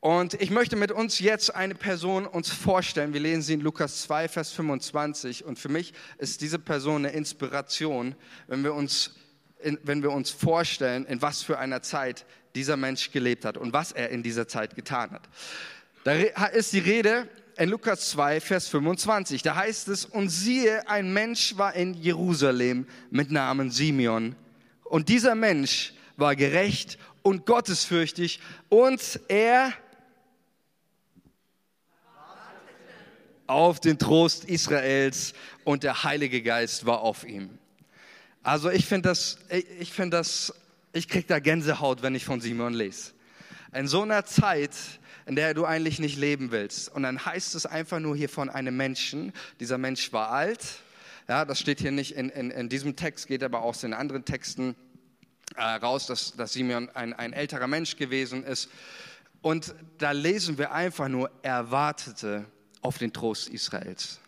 Und 0.00 0.34
ich 0.40 0.50
möchte 0.50 0.76
mit 0.76 0.90
uns 0.90 1.18
jetzt 1.18 1.54
eine 1.54 1.74
Person 1.74 2.26
uns 2.26 2.50
vorstellen. 2.50 3.12
Wir 3.12 3.20
lesen 3.20 3.42
sie 3.42 3.54
in 3.54 3.60
Lukas 3.60 4.02
2, 4.02 4.28
Vers 4.28 4.52
25. 4.52 5.44
Und 5.44 5.58
für 5.58 5.68
mich 5.68 5.92
ist 6.18 6.40
diese 6.40 6.58
Person 6.58 7.04
eine 7.04 7.14
Inspiration, 7.14 8.14
wenn 8.46 8.64
wir 8.64 8.74
uns, 8.74 9.16
in, 9.58 9.78
wenn 9.82 10.02
wir 10.02 10.12
uns 10.12 10.30
vorstellen, 10.30 11.04
in 11.06 11.20
was 11.20 11.42
für 11.42 11.58
einer 11.58 11.82
Zeit 11.82 12.24
dieser 12.54 12.76
Mensch 12.76 13.10
gelebt 13.10 13.44
hat 13.44 13.58
und 13.58 13.74
was 13.74 13.92
er 13.92 14.10
in 14.10 14.22
dieser 14.22 14.48
Zeit 14.48 14.76
getan 14.76 15.10
hat. 15.10 15.28
Da 16.04 16.12
ist 16.12 16.72
die 16.72 16.78
Rede 16.78 17.28
in 17.56 17.70
Lukas 17.70 18.10
2, 18.10 18.40
Vers 18.40 18.68
25. 18.68 19.42
Da 19.42 19.56
heißt 19.56 19.88
es, 19.88 20.04
und 20.04 20.28
siehe, 20.28 20.88
ein 20.88 21.12
Mensch 21.12 21.56
war 21.56 21.74
in 21.74 21.94
Jerusalem 21.94 22.86
mit 23.10 23.30
Namen 23.30 23.70
Simeon. 23.70 24.36
Und 24.84 25.08
dieser 25.08 25.34
Mensch 25.34 25.94
war 26.16 26.36
gerecht 26.36 26.98
und 27.22 27.46
gottesfürchtig 27.46 28.40
und 28.68 29.20
er 29.28 29.72
auf 33.46 33.80
den 33.80 33.98
Trost 33.98 34.44
Israels 34.44 35.32
und 35.64 35.82
der 35.82 36.04
Heilige 36.04 36.42
Geist 36.42 36.84
war 36.84 37.00
auf 37.00 37.24
ihm. 37.24 37.58
Also 38.42 38.70
ich 38.70 38.86
finde 38.86 39.08
das, 39.08 39.38
ich 39.80 39.92
finde 39.92 40.18
das, 40.18 40.54
ich 40.92 41.08
krieg 41.08 41.26
da 41.26 41.38
Gänsehaut, 41.38 42.02
wenn 42.02 42.14
ich 42.14 42.24
von 42.24 42.40
Simon 42.40 42.74
lese. 42.74 43.12
In 43.72 43.88
so 43.88 44.02
einer 44.02 44.24
Zeit, 44.24 44.70
in 45.26 45.36
der 45.36 45.54
du 45.54 45.64
eigentlich 45.64 45.98
nicht 45.98 46.16
leben 46.16 46.50
willst. 46.52 46.88
Und 46.88 47.02
dann 47.02 47.24
heißt 47.24 47.54
es 47.54 47.66
einfach 47.66 47.98
nur 47.98 48.16
hier 48.16 48.28
von 48.28 48.48
einem 48.48 48.76
Menschen. 48.76 49.32
Dieser 49.60 49.76
Mensch 49.76 50.12
war 50.12 50.30
alt. 50.30 50.64
Ja, 51.28 51.44
das 51.44 51.58
steht 51.58 51.80
hier 51.80 51.90
nicht 51.90 52.12
in, 52.12 52.30
in, 52.30 52.50
in 52.50 52.68
diesem 52.68 52.96
Text, 52.96 53.26
geht 53.26 53.42
aber 53.42 53.62
aus 53.62 53.80
den 53.80 53.92
anderen 53.92 54.24
Texten 54.24 54.76
äh, 55.56 55.62
raus, 55.62 56.06
dass, 56.06 56.36
dass 56.36 56.52
Simeon 56.52 56.88
ein, 56.90 57.12
ein 57.12 57.32
älterer 57.32 57.66
Mensch 57.66 57.96
gewesen 57.96 58.44
ist. 58.44 58.70
Und 59.42 59.74
da 59.98 60.12
lesen 60.12 60.58
wir 60.58 60.72
einfach 60.72 61.08
nur, 61.08 61.30
er 61.42 61.70
wartete 61.70 62.46
auf 62.80 62.98
den 62.98 63.12
Trost 63.12 63.48
Israels 63.48 64.20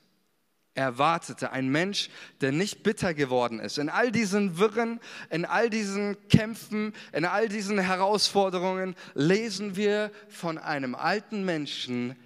erwartete. 0.78 1.50
Ein 1.50 1.68
Mensch, 1.68 2.08
der 2.40 2.52
nicht 2.52 2.82
bitter 2.82 3.12
geworden 3.12 3.58
ist. 3.58 3.78
In 3.78 3.88
all 3.88 4.12
diesen 4.12 4.58
Wirren, 4.58 5.00
in 5.28 5.44
all 5.44 5.68
diesen 5.68 6.16
Kämpfen, 6.28 6.94
in 7.12 7.24
all 7.24 7.48
diesen 7.48 7.78
Herausforderungen 7.78 8.94
lesen 9.14 9.76
wir 9.76 10.12
von 10.28 10.56
einem 10.56 10.94
alten 10.94 11.44
Menschen, 11.44 12.16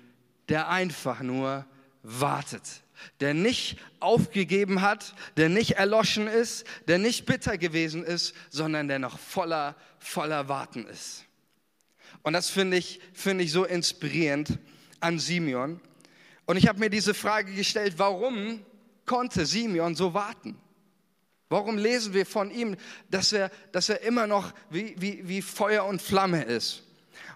der 0.48 0.68
einfach 0.68 1.20
nur 1.20 1.64
wartet. 2.02 2.82
Der 3.20 3.34
nicht 3.34 3.78
aufgegeben 3.98 4.82
hat, 4.82 5.14
der 5.36 5.48
nicht 5.48 5.72
erloschen 5.72 6.28
ist, 6.28 6.64
der 6.86 6.98
nicht 6.98 7.26
bitter 7.26 7.56
gewesen 7.56 8.04
ist, 8.04 8.34
sondern 8.50 8.86
der 8.86 8.98
noch 8.98 9.18
voller, 9.18 9.74
voller 9.98 10.48
Warten 10.48 10.86
ist. 10.86 11.24
Und 12.22 12.34
das 12.34 12.50
finde 12.50 12.76
ich, 12.76 13.00
finde 13.14 13.44
ich 13.44 13.50
so 13.50 13.64
inspirierend 13.64 14.58
an 15.00 15.18
Simeon. 15.18 15.80
Und 16.46 16.56
ich 16.56 16.66
habe 16.68 16.78
mir 16.78 16.90
diese 16.90 17.14
Frage 17.14 17.52
gestellt, 17.52 17.94
warum 17.96 18.64
konnte 19.06 19.46
Simeon 19.46 19.94
so 19.94 20.14
warten? 20.14 20.56
Warum 21.48 21.76
lesen 21.76 22.14
wir 22.14 22.24
von 22.24 22.50
ihm, 22.50 22.76
dass 23.10 23.32
er, 23.32 23.50
dass 23.72 23.88
er 23.88 24.00
immer 24.02 24.26
noch 24.26 24.52
wie, 24.70 24.94
wie, 24.98 25.28
wie 25.28 25.42
Feuer 25.42 25.84
und 25.84 26.00
Flamme 26.00 26.44
ist? 26.44 26.82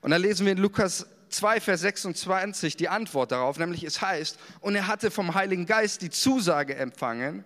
Und 0.01 0.11
da 0.11 0.17
lesen 0.17 0.47
wir 0.47 0.53
in 0.53 0.59
Lukas 0.59 1.07
2, 1.29 1.61
Vers 1.61 1.81
26 1.83 2.77
die 2.77 2.89
Antwort 2.89 3.33
darauf, 3.33 3.59
nämlich 3.59 3.85
es 3.85 4.01
heißt, 4.01 4.39
und 4.61 4.75
er 4.75 4.87
hatte 4.87 5.11
vom 5.11 5.35
Heiligen 5.35 5.67
Geist 5.67 6.01
die 6.03 6.11
Zusage 6.11 6.77
empfangen, 6.77 7.45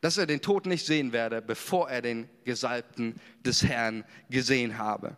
dass 0.00 0.18
er 0.18 0.26
den 0.26 0.40
Tod 0.40 0.66
nicht 0.66 0.86
sehen 0.86 1.12
werde, 1.12 1.42
bevor 1.42 1.90
er 1.90 2.02
den 2.02 2.28
Gesalbten 2.44 3.20
des 3.44 3.64
Herrn 3.64 4.04
gesehen 4.30 4.78
habe. 4.78 5.16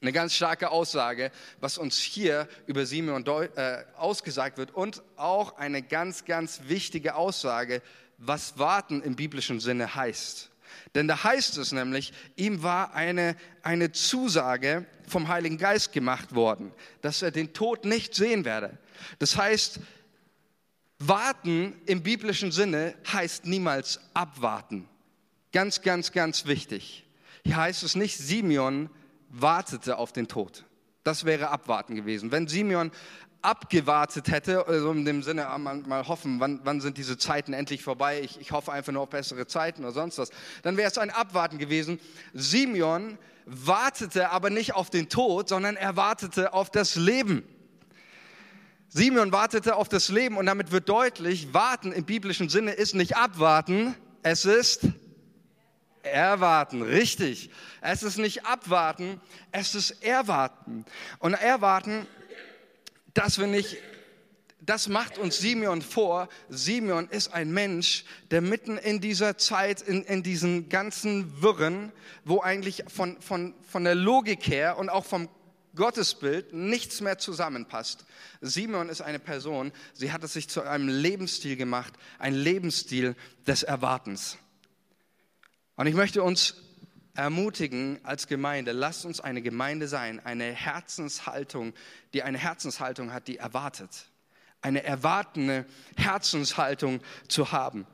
Eine 0.00 0.12
ganz 0.12 0.34
starke 0.34 0.70
Aussage, 0.70 1.32
was 1.60 1.76
uns 1.76 1.98
hier 1.98 2.48
über 2.66 2.86
Simeon 2.86 3.26
äh, 3.26 3.84
ausgesagt 3.96 4.56
wird 4.56 4.70
und 4.70 5.02
auch 5.16 5.56
eine 5.58 5.82
ganz, 5.82 6.24
ganz 6.24 6.60
wichtige 6.66 7.16
Aussage, 7.16 7.82
was 8.16 8.58
warten 8.58 9.02
im 9.02 9.16
biblischen 9.16 9.58
Sinne 9.58 9.96
heißt. 9.96 10.50
Denn 10.94 11.08
da 11.08 11.24
heißt 11.24 11.58
es 11.58 11.72
nämlich, 11.72 12.12
ihm 12.36 12.62
war 12.62 12.94
eine, 12.94 13.36
eine 13.62 13.90
Zusage 13.90 14.86
vom 15.06 15.28
Heiligen 15.28 15.58
Geist 15.58 15.92
gemacht 15.92 16.34
worden, 16.34 16.72
dass 17.00 17.22
er 17.22 17.30
den 17.30 17.52
Tod 17.52 17.84
nicht 17.84 18.14
sehen 18.14 18.44
werde. 18.44 18.78
Das 19.18 19.36
heißt, 19.36 19.80
warten 20.98 21.80
im 21.86 22.02
biblischen 22.02 22.52
Sinne 22.52 22.94
heißt 23.12 23.46
niemals 23.46 24.00
abwarten. 24.14 24.88
Ganz, 25.52 25.82
ganz, 25.82 26.12
ganz 26.12 26.46
wichtig. 26.46 27.04
Hier 27.44 27.56
heißt 27.56 27.82
es 27.82 27.94
nicht, 27.94 28.18
Simeon 28.18 28.90
wartete 29.28 29.98
auf 29.98 30.12
den 30.12 30.28
Tod. 30.28 30.64
Das 31.04 31.24
wäre 31.24 31.48
abwarten 31.48 31.94
gewesen. 31.94 32.32
Wenn 32.32 32.48
Simeon 32.48 32.90
abgewartet 33.40 34.30
hätte, 34.30 34.66
also 34.66 34.90
in 34.92 35.04
dem 35.04 35.22
Sinne 35.22 35.46
ah, 35.48 35.58
mal, 35.58 36.08
hoffen, 36.08 36.40
wann, 36.40 36.60
wann, 36.64 36.80
sind 36.80 36.98
diese 36.98 37.18
Zeiten 37.18 37.52
endlich 37.52 37.82
vorbei, 37.82 38.20
ich, 38.20 38.40
ich 38.40 38.52
hoffe 38.52 38.72
einfach 38.72 38.92
nur 38.92 39.02
auf 39.02 39.10
bessere 39.10 39.46
Zeiten 39.46 39.84
oder 39.84 39.92
sonst 39.92 40.18
was, 40.18 40.30
dann 40.62 40.76
wäre 40.76 40.88
es 40.88 40.98
ein 40.98 41.10
Abwarten 41.10 41.58
gewesen. 41.58 42.00
Simeon 42.34 43.16
wartete 43.46 44.30
aber 44.30 44.50
nicht 44.50 44.74
auf 44.74 44.90
den 44.90 45.08
Tod, 45.08 45.48
sondern 45.48 45.76
er 45.76 45.96
wartete 45.96 46.52
auf 46.52 46.70
das 46.70 46.96
Leben. 46.96 47.44
Simeon 48.88 49.32
wartete 49.32 49.76
auf 49.76 49.88
das 49.88 50.08
Leben 50.08 50.36
und 50.36 50.46
damit 50.46 50.72
wird 50.72 50.88
deutlich, 50.88 51.52
warten 51.54 51.92
im 51.92 52.04
biblischen 52.04 52.48
Sinne 52.48 52.72
ist 52.72 52.94
nicht 52.94 53.16
abwarten, 53.16 53.94
es 54.22 54.44
ist 54.44 54.88
Erwarten, 56.12 56.82
richtig. 56.82 57.50
Es 57.80 58.02
ist 58.02 58.18
nicht 58.18 58.46
abwarten, 58.46 59.20
es 59.52 59.74
ist 59.74 60.02
erwarten. 60.02 60.84
Und 61.18 61.34
erwarten, 61.34 62.06
dass 63.14 63.38
wir 63.38 63.46
nicht, 63.46 63.78
das 64.60 64.88
macht 64.88 65.18
uns 65.18 65.38
Simeon 65.38 65.82
vor. 65.82 66.28
Simeon 66.48 67.08
ist 67.08 67.32
ein 67.32 67.50
Mensch, 67.52 68.04
der 68.30 68.40
mitten 68.40 68.78
in 68.78 69.00
dieser 69.00 69.38
Zeit, 69.38 69.80
in, 69.80 70.04
in 70.04 70.22
diesen 70.22 70.68
ganzen 70.68 71.42
Wirren, 71.42 71.92
wo 72.24 72.40
eigentlich 72.40 72.84
von, 72.88 73.20
von, 73.20 73.54
von 73.68 73.84
der 73.84 73.94
Logik 73.94 74.46
her 74.46 74.78
und 74.78 74.88
auch 74.88 75.04
vom 75.04 75.28
Gottesbild 75.74 76.52
nichts 76.52 77.00
mehr 77.00 77.18
zusammenpasst. 77.18 78.04
Simeon 78.40 78.88
ist 78.88 79.00
eine 79.00 79.18
Person, 79.18 79.72
sie 79.94 80.12
hat 80.12 80.24
es 80.24 80.32
sich 80.32 80.48
zu 80.48 80.62
einem 80.62 80.88
Lebensstil 80.88 81.56
gemacht, 81.56 81.94
ein 82.18 82.34
Lebensstil 82.34 83.14
des 83.46 83.62
Erwartens. 83.62 84.38
Und 85.78 85.86
ich 85.86 85.94
möchte 85.94 86.24
uns 86.24 86.56
ermutigen 87.14 88.00
als 88.02 88.26
Gemeinde, 88.26 88.72
lasst 88.72 89.04
uns 89.04 89.20
eine 89.20 89.42
Gemeinde 89.42 89.86
sein, 89.86 90.18
eine 90.18 90.46
Herzenshaltung, 90.46 91.72
die 92.12 92.24
eine 92.24 92.36
Herzenshaltung 92.36 93.12
hat, 93.12 93.28
die 93.28 93.36
erwartet. 93.36 94.10
Eine 94.60 94.82
erwartende 94.82 95.66
Herzenshaltung 95.96 97.00
zu 97.28 97.52
haben. 97.52 97.86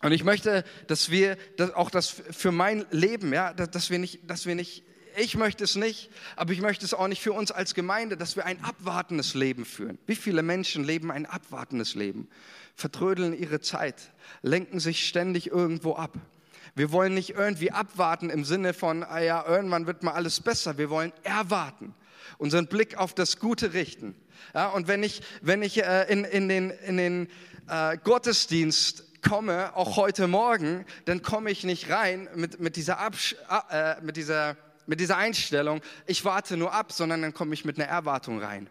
Und 0.00 0.12
ich 0.12 0.24
möchte, 0.24 0.64
dass 0.86 1.10
wir, 1.10 1.36
dass 1.58 1.74
auch 1.74 1.90
das 1.90 2.08
für 2.08 2.52
mein 2.52 2.86
Leben, 2.90 3.34
ja, 3.34 3.52
dass 3.52 3.90
wir 3.90 3.98
nicht, 3.98 4.20
dass 4.30 4.46
wir 4.46 4.54
nicht, 4.54 4.82
ich 5.14 5.36
möchte 5.36 5.62
es 5.62 5.76
nicht, 5.76 6.08
aber 6.36 6.54
ich 6.54 6.62
möchte 6.62 6.86
es 6.86 6.94
auch 6.94 7.08
nicht 7.08 7.20
für 7.20 7.34
uns 7.34 7.50
als 7.50 7.74
Gemeinde, 7.74 8.16
dass 8.16 8.34
wir 8.34 8.46
ein 8.46 8.64
abwartendes 8.64 9.34
Leben 9.34 9.66
führen. 9.66 9.98
Wie 10.06 10.16
viele 10.16 10.42
Menschen 10.42 10.84
leben 10.84 11.10
ein 11.10 11.26
abwartendes 11.26 11.94
Leben? 11.94 12.30
Vertrödeln 12.76 13.38
ihre 13.38 13.60
Zeit, 13.60 14.10
lenken 14.40 14.80
sich 14.80 15.06
ständig 15.06 15.48
irgendwo 15.48 15.96
ab. 15.96 16.16
Wir 16.74 16.92
wollen 16.92 17.14
nicht 17.14 17.30
irgendwie 17.30 17.70
abwarten 17.72 18.30
im 18.30 18.44
Sinne 18.44 18.74
von, 18.74 19.02
ah 19.02 19.20
ja, 19.20 19.44
irgendwann 19.46 19.86
wird 19.86 20.02
mal 20.02 20.12
alles 20.12 20.40
besser. 20.40 20.78
Wir 20.78 20.90
wollen 20.90 21.12
erwarten, 21.22 21.94
unseren 22.38 22.66
Blick 22.66 22.96
auf 22.96 23.14
das 23.14 23.38
Gute 23.38 23.72
richten. 23.72 24.14
Ja, 24.54 24.68
und 24.68 24.88
wenn 24.88 25.02
ich, 25.02 25.22
wenn 25.42 25.62
ich 25.62 25.82
äh, 25.82 26.10
in, 26.10 26.24
in 26.24 26.48
den, 26.48 26.70
in 26.70 26.96
den 26.96 27.28
äh, 27.68 27.98
Gottesdienst 27.98 29.22
komme, 29.22 29.76
auch 29.76 29.96
heute 29.96 30.28
Morgen, 30.28 30.86
dann 31.04 31.22
komme 31.22 31.50
ich 31.50 31.64
nicht 31.64 31.90
rein 31.90 32.28
mit, 32.34 32.60
mit, 32.60 32.76
dieser, 32.76 32.98
Absch 32.98 33.36
äh, 33.70 34.00
mit, 34.00 34.16
dieser, 34.16 34.56
mit 34.86 35.00
dieser 35.00 35.16
Einstellung, 35.16 35.82
ich 36.06 36.24
warte 36.24 36.56
nur 36.56 36.72
ab, 36.72 36.92
sondern 36.92 37.22
dann 37.22 37.34
komme 37.34 37.54
ich 37.54 37.64
mit 37.64 37.78
einer 37.78 37.88
Erwartung 37.88 38.40
rein 38.40 38.70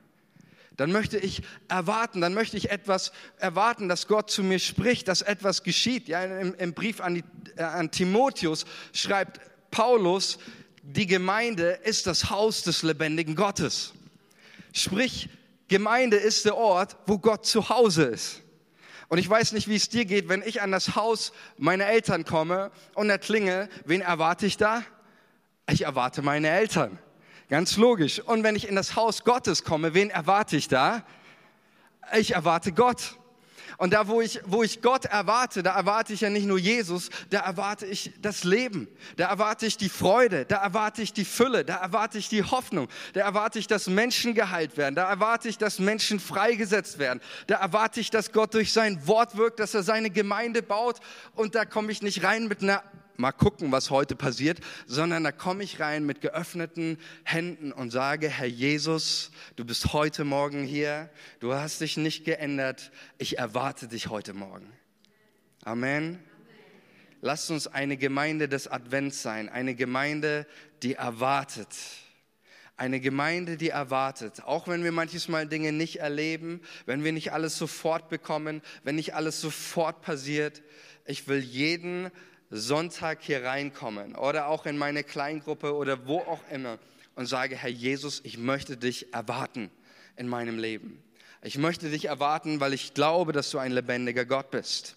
dann 0.80 0.92
möchte 0.94 1.18
ich 1.18 1.42
erwarten, 1.68 2.22
dann 2.22 2.34
möchte 2.34 2.56
ich 2.56 2.70
etwas 2.70 3.12
erwarten, 3.38 3.90
dass 3.90 4.08
Gott 4.08 4.32
zu 4.32 4.44
mir 4.44 4.60
spricht, 4.60 5.10
dass 5.10 5.22
etwas 5.22 5.64
geschieht. 5.64 6.08
Ja, 6.08 6.24
im, 6.24 6.56
im 6.56 6.74
Brief 6.74 7.02
an, 7.02 7.16
die, 7.16 7.24
äh, 7.58 7.64
an 7.64 7.92
Timotheus 7.92 8.66
schreibt 8.94 9.42
Paulus, 9.72 10.40
die 10.82 11.06
Gemeinde 11.06 11.80
ist 11.84 12.08
das 12.08 12.30
Haus 12.30 12.64
des 12.64 12.82
lebendigen 12.84 13.36
Gottes. 13.36 13.94
Sprich, 14.72 15.30
Gemeinde 15.68 16.16
ist 16.16 16.46
der 16.46 16.56
Ort, 16.56 16.96
wo 17.06 17.18
Gott 17.18 17.46
zu 17.46 17.68
Hause 17.70 18.06
ist. 18.06 18.42
Und 19.10 19.18
ich 19.18 19.30
weiß 19.30 19.52
nicht, 19.52 19.68
wie 19.68 19.76
es 19.76 19.90
dir 19.90 20.06
geht, 20.06 20.30
wenn 20.30 20.44
ich 20.44 20.62
an 20.62 20.72
das 20.72 20.96
Haus 20.96 21.34
meiner 21.58 21.88
Eltern 21.88 22.24
komme 22.24 22.72
und 22.94 23.10
da 23.10 23.18
klingel, 23.18 23.68
wen 23.86 24.02
erwarte 24.02 24.46
ich 24.46 24.56
da? 24.56 24.84
Ich 25.70 25.82
erwarte 25.82 26.22
meine 26.22 26.50
Eltern. 26.50 27.00
Ganz 27.50 27.78
logisch. 27.78 28.20
Und 28.20 28.44
wenn 28.44 28.56
ich 28.56 28.68
in 28.68 28.76
das 28.76 28.96
Haus 28.96 29.24
Gottes 29.24 29.64
komme, 29.64 29.96
wen 29.96 30.12
erwarte 30.12 30.56
ich 30.56 30.68
da? 30.68 31.04
Ich 32.16 32.36
erwarte 32.36 32.72
Gott. 32.72 33.18
Und 33.78 33.94
da, 33.94 34.08
wo 34.08 34.22
ich, 34.22 34.40
wo 34.46 34.62
ich 34.62 34.82
Gott 34.82 35.06
erwarte, 35.06 35.64
da 35.64 35.74
erwarte 35.74 36.14
ich 36.14 36.22
ja 36.22 36.30
nicht 36.30 36.46
nur 36.46 36.60
Jesus, 36.60 37.10
da 37.30 37.40
erwarte 37.40 37.86
ich 37.86 38.12
das 38.22 38.44
Leben, 38.44 38.88
da 39.16 39.30
erwarte 39.30 39.66
ich 39.66 39.78
die 39.78 39.90
Freude, 39.90 40.46
da 40.46 40.58
erwarte 40.58 41.02
ich 41.02 41.14
die 41.14 41.24
Fülle, 41.24 41.64
da 41.64 41.78
erwarte 41.78 42.18
ich 42.18 42.30
die 42.30 42.44
Hoffnung, 42.44 42.88
da 43.14 43.22
erwarte 43.22 43.58
ich, 43.58 43.68
dass 43.68 43.88
Menschen 43.88 44.34
geheilt 44.34 44.76
werden, 44.76 44.96
da 44.96 45.10
erwarte 45.10 45.48
ich, 45.48 45.58
dass 45.58 45.80
Menschen 45.80 46.20
freigesetzt 46.20 47.00
werden, 47.00 47.22
da 47.48 47.56
erwarte 47.56 48.02
ich, 48.02 48.10
dass 48.10 48.34
Gott 48.34 48.54
durch 48.54 48.74
sein 48.74 49.08
Wort 49.08 49.38
wirkt, 49.38 49.60
dass 49.60 49.74
er 49.74 49.84
seine 49.84 50.10
Gemeinde 50.10 50.62
baut 50.62 51.00
und 51.34 51.56
da 51.56 51.64
komme 51.64 51.92
ich 51.92 52.02
nicht 52.02 52.24
rein 52.24 52.48
mit 52.50 52.62
einer 52.62 52.84
mal 53.20 53.32
gucken, 53.34 53.72
was 53.72 53.90
heute 53.90 54.16
passiert, 54.16 54.60
sondern 54.88 55.24
da 55.24 55.32
komme 55.32 55.64
ich 55.64 55.80
rein 55.80 56.06
mit 56.06 56.22
geöffneten 56.22 56.98
Händen 57.24 57.72
und 57.72 57.92
sage, 57.92 58.30
Herr 58.30 58.48
Jesus, 58.48 59.32
du 59.58 59.66
bist 59.66 59.92
heute 59.94 60.24
Morgen 60.24 60.64
hier, 60.64 61.10
du 61.40 61.54
hast 61.54 61.82
dich 61.82 61.98
nicht 61.98 62.24
geändert, 62.24 62.92
ich 63.18 63.38
erwarte 63.38 63.88
dich 63.88 64.08
heute 64.08 64.34
Morgen. 64.34 64.72
Amen. 65.66 66.20
Lasst 67.22 67.52
uns 67.52 67.68
eine 67.68 67.98
Gemeinde 67.98 68.48
des 68.48 68.70
Advents 68.70 69.22
sein, 69.22 69.50
eine 69.50 69.76
Gemeinde, 69.76 70.48
die 70.82 70.94
erwartet. 70.94 71.76
Eine 72.78 73.02
Gemeinde, 73.02 73.58
die 73.58 73.68
erwartet, 73.68 74.44
auch 74.46 74.70
wenn 74.70 74.86
wir 74.86 74.94
manches 74.94 75.28
Mal 75.28 75.46
Dinge 75.46 75.74
nicht 75.74 75.98
erleben, 75.98 76.62
wenn 76.86 77.04
wir 77.04 77.12
nicht 77.12 77.34
alles 77.34 77.58
sofort 77.58 78.08
bekommen, 78.08 78.62
wenn 78.86 78.96
nicht 78.96 79.16
alles 79.16 79.42
sofort 79.42 80.02
passiert. 80.02 80.62
Ich 81.06 81.28
will 81.28 81.40
jeden 81.40 82.10
Sonntag 82.50 83.20
hier 83.22 83.44
reinkommen 83.44 84.16
oder 84.16 84.48
auch 84.48 84.66
in 84.66 84.78
meine 84.78 85.04
Kleingruppe 85.04 85.76
oder 85.76 86.08
wo 86.08 86.20
auch 86.20 86.42
immer 86.52 86.80
und 87.16 87.28
sage, 87.28 87.56
Herr 87.56 87.70
Jesus, 87.70 88.22
ich 88.24 88.38
möchte 88.38 88.78
dich 88.78 89.14
erwarten 89.14 89.70
in 90.16 90.28
meinem 90.28 90.58
Leben. 90.58 91.04
Ich 91.42 91.58
möchte 91.58 91.90
dich 91.90 92.06
erwarten, 92.06 92.60
weil 92.60 92.74
ich 92.74 92.94
glaube, 92.94 93.32
dass 93.32 93.52
du 93.52 93.60
ein 93.60 93.72
lebendiger 93.72 94.26
Gott 94.26 94.52
bist. 94.52 94.96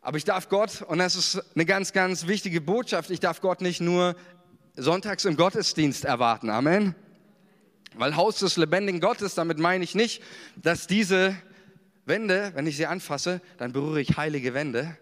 Aber 0.00 0.16
ich 0.16 0.24
darf 0.24 0.48
Gott, 0.48 0.82
und 0.82 0.98
das 0.98 1.16
ist 1.16 1.42
eine 1.54 1.64
ganz, 1.64 1.92
ganz 1.92 2.26
wichtige 2.26 2.60
Botschaft, 2.60 3.10
ich 3.10 3.20
darf 3.20 3.40
Gott 3.40 3.60
nicht 3.60 3.80
nur 3.80 4.16
sonntags 4.76 5.24
im 5.24 5.36
Gottesdienst 5.36 6.04
erwarten. 6.04 6.50
Amen. 6.50 6.94
Weil 7.94 8.16
Haus 8.16 8.38
des 8.38 8.56
lebendigen 8.56 9.00
Gottes, 9.00 9.34
damit 9.34 9.58
meine 9.58 9.84
ich 9.84 9.94
nicht, 9.94 10.22
dass 10.56 10.86
diese 10.86 11.34
Wände, 12.06 12.52
wenn 12.54 12.66
ich 12.66 12.76
sie 12.76 12.86
anfasse, 12.86 13.40
dann 13.56 13.72
berühre 13.72 14.00
ich 14.00 14.16
heilige 14.16 14.54
Wände, 14.54 14.96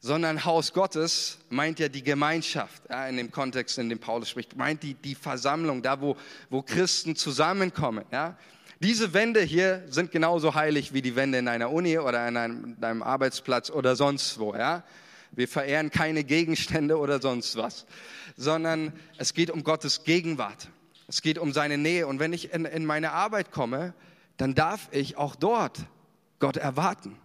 sondern 0.00 0.44
Haus 0.46 0.72
Gottes 0.72 1.38
meint 1.50 1.78
ja 1.78 1.88
die 1.88 2.02
Gemeinschaft, 2.02 2.82
ja, 2.88 3.06
in 3.06 3.18
dem 3.18 3.30
Kontext, 3.30 3.78
in 3.78 3.90
dem 3.90 3.98
Paulus 3.98 4.30
spricht, 4.30 4.56
meint 4.56 4.82
die, 4.82 4.94
die 4.94 5.14
Versammlung, 5.14 5.82
da 5.82 6.00
wo, 6.00 6.16
wo 6.48 6.62
Christen 6.62 7.16
zusammenkommen. 7.16 8.04
Ja. 8.10 8.36
Diese 8.80 9.12
Wände 9.12 9.42
hier 9.42 9.84
sind 9.90 10.10
genauso 10.10 10.54
heilig 10.54 10.94
wie 10.94 11.02
die 11.02 11.16
Wände 11.16 11.36
in 11.36 11.48
einer 11.48 11.70
Uni 11.70 11.98
oder 11.98 12.26
in 12.26 12.36
einem, 12.38 12.76
in 12.78 12.84
einem 12.84 13.02
Arbeitsplatz 13.02 13.70
oder 13.70 13.94
sonst 13.94 14.38
wo. 14.38 14.54
Ja. 14.54 14.84
Wir 15.32 15.48
verehren 15.48 15.90
keine 15.90 16.24
Gegenstände 16.24 16.98
oder 16.98 17.20
sonst 17.20 17.56
was, 17.56 17.84
sondern 18.36 18.94
es 19.18 19.34
geht 19.34 19.50
um 19.50 19.64
Gottes 19.64 20.04
Gegenwart. 20.04 20.68
Es 21.08 21.20
geht 21.20 21.38
um 21.38 21.52
seine 21.52 21.76
Nähe. 21.76 22.06
Und 22.06 22.20
wenn 22.20 22.32
ich 22.32 22.54
in, 22.54 22.64
in 22.64 22.86
meine 22.86 23.12
Arbeit 23.12 23.52
komme, 23.52 23.92
dann 24.38 24.54
darf 24.54 24.88
ich 24.92 25.18
auch 25.18 25.36
dort 25.36 25.78
Gott 26.38 26.56
erwarten. 26.56 27.18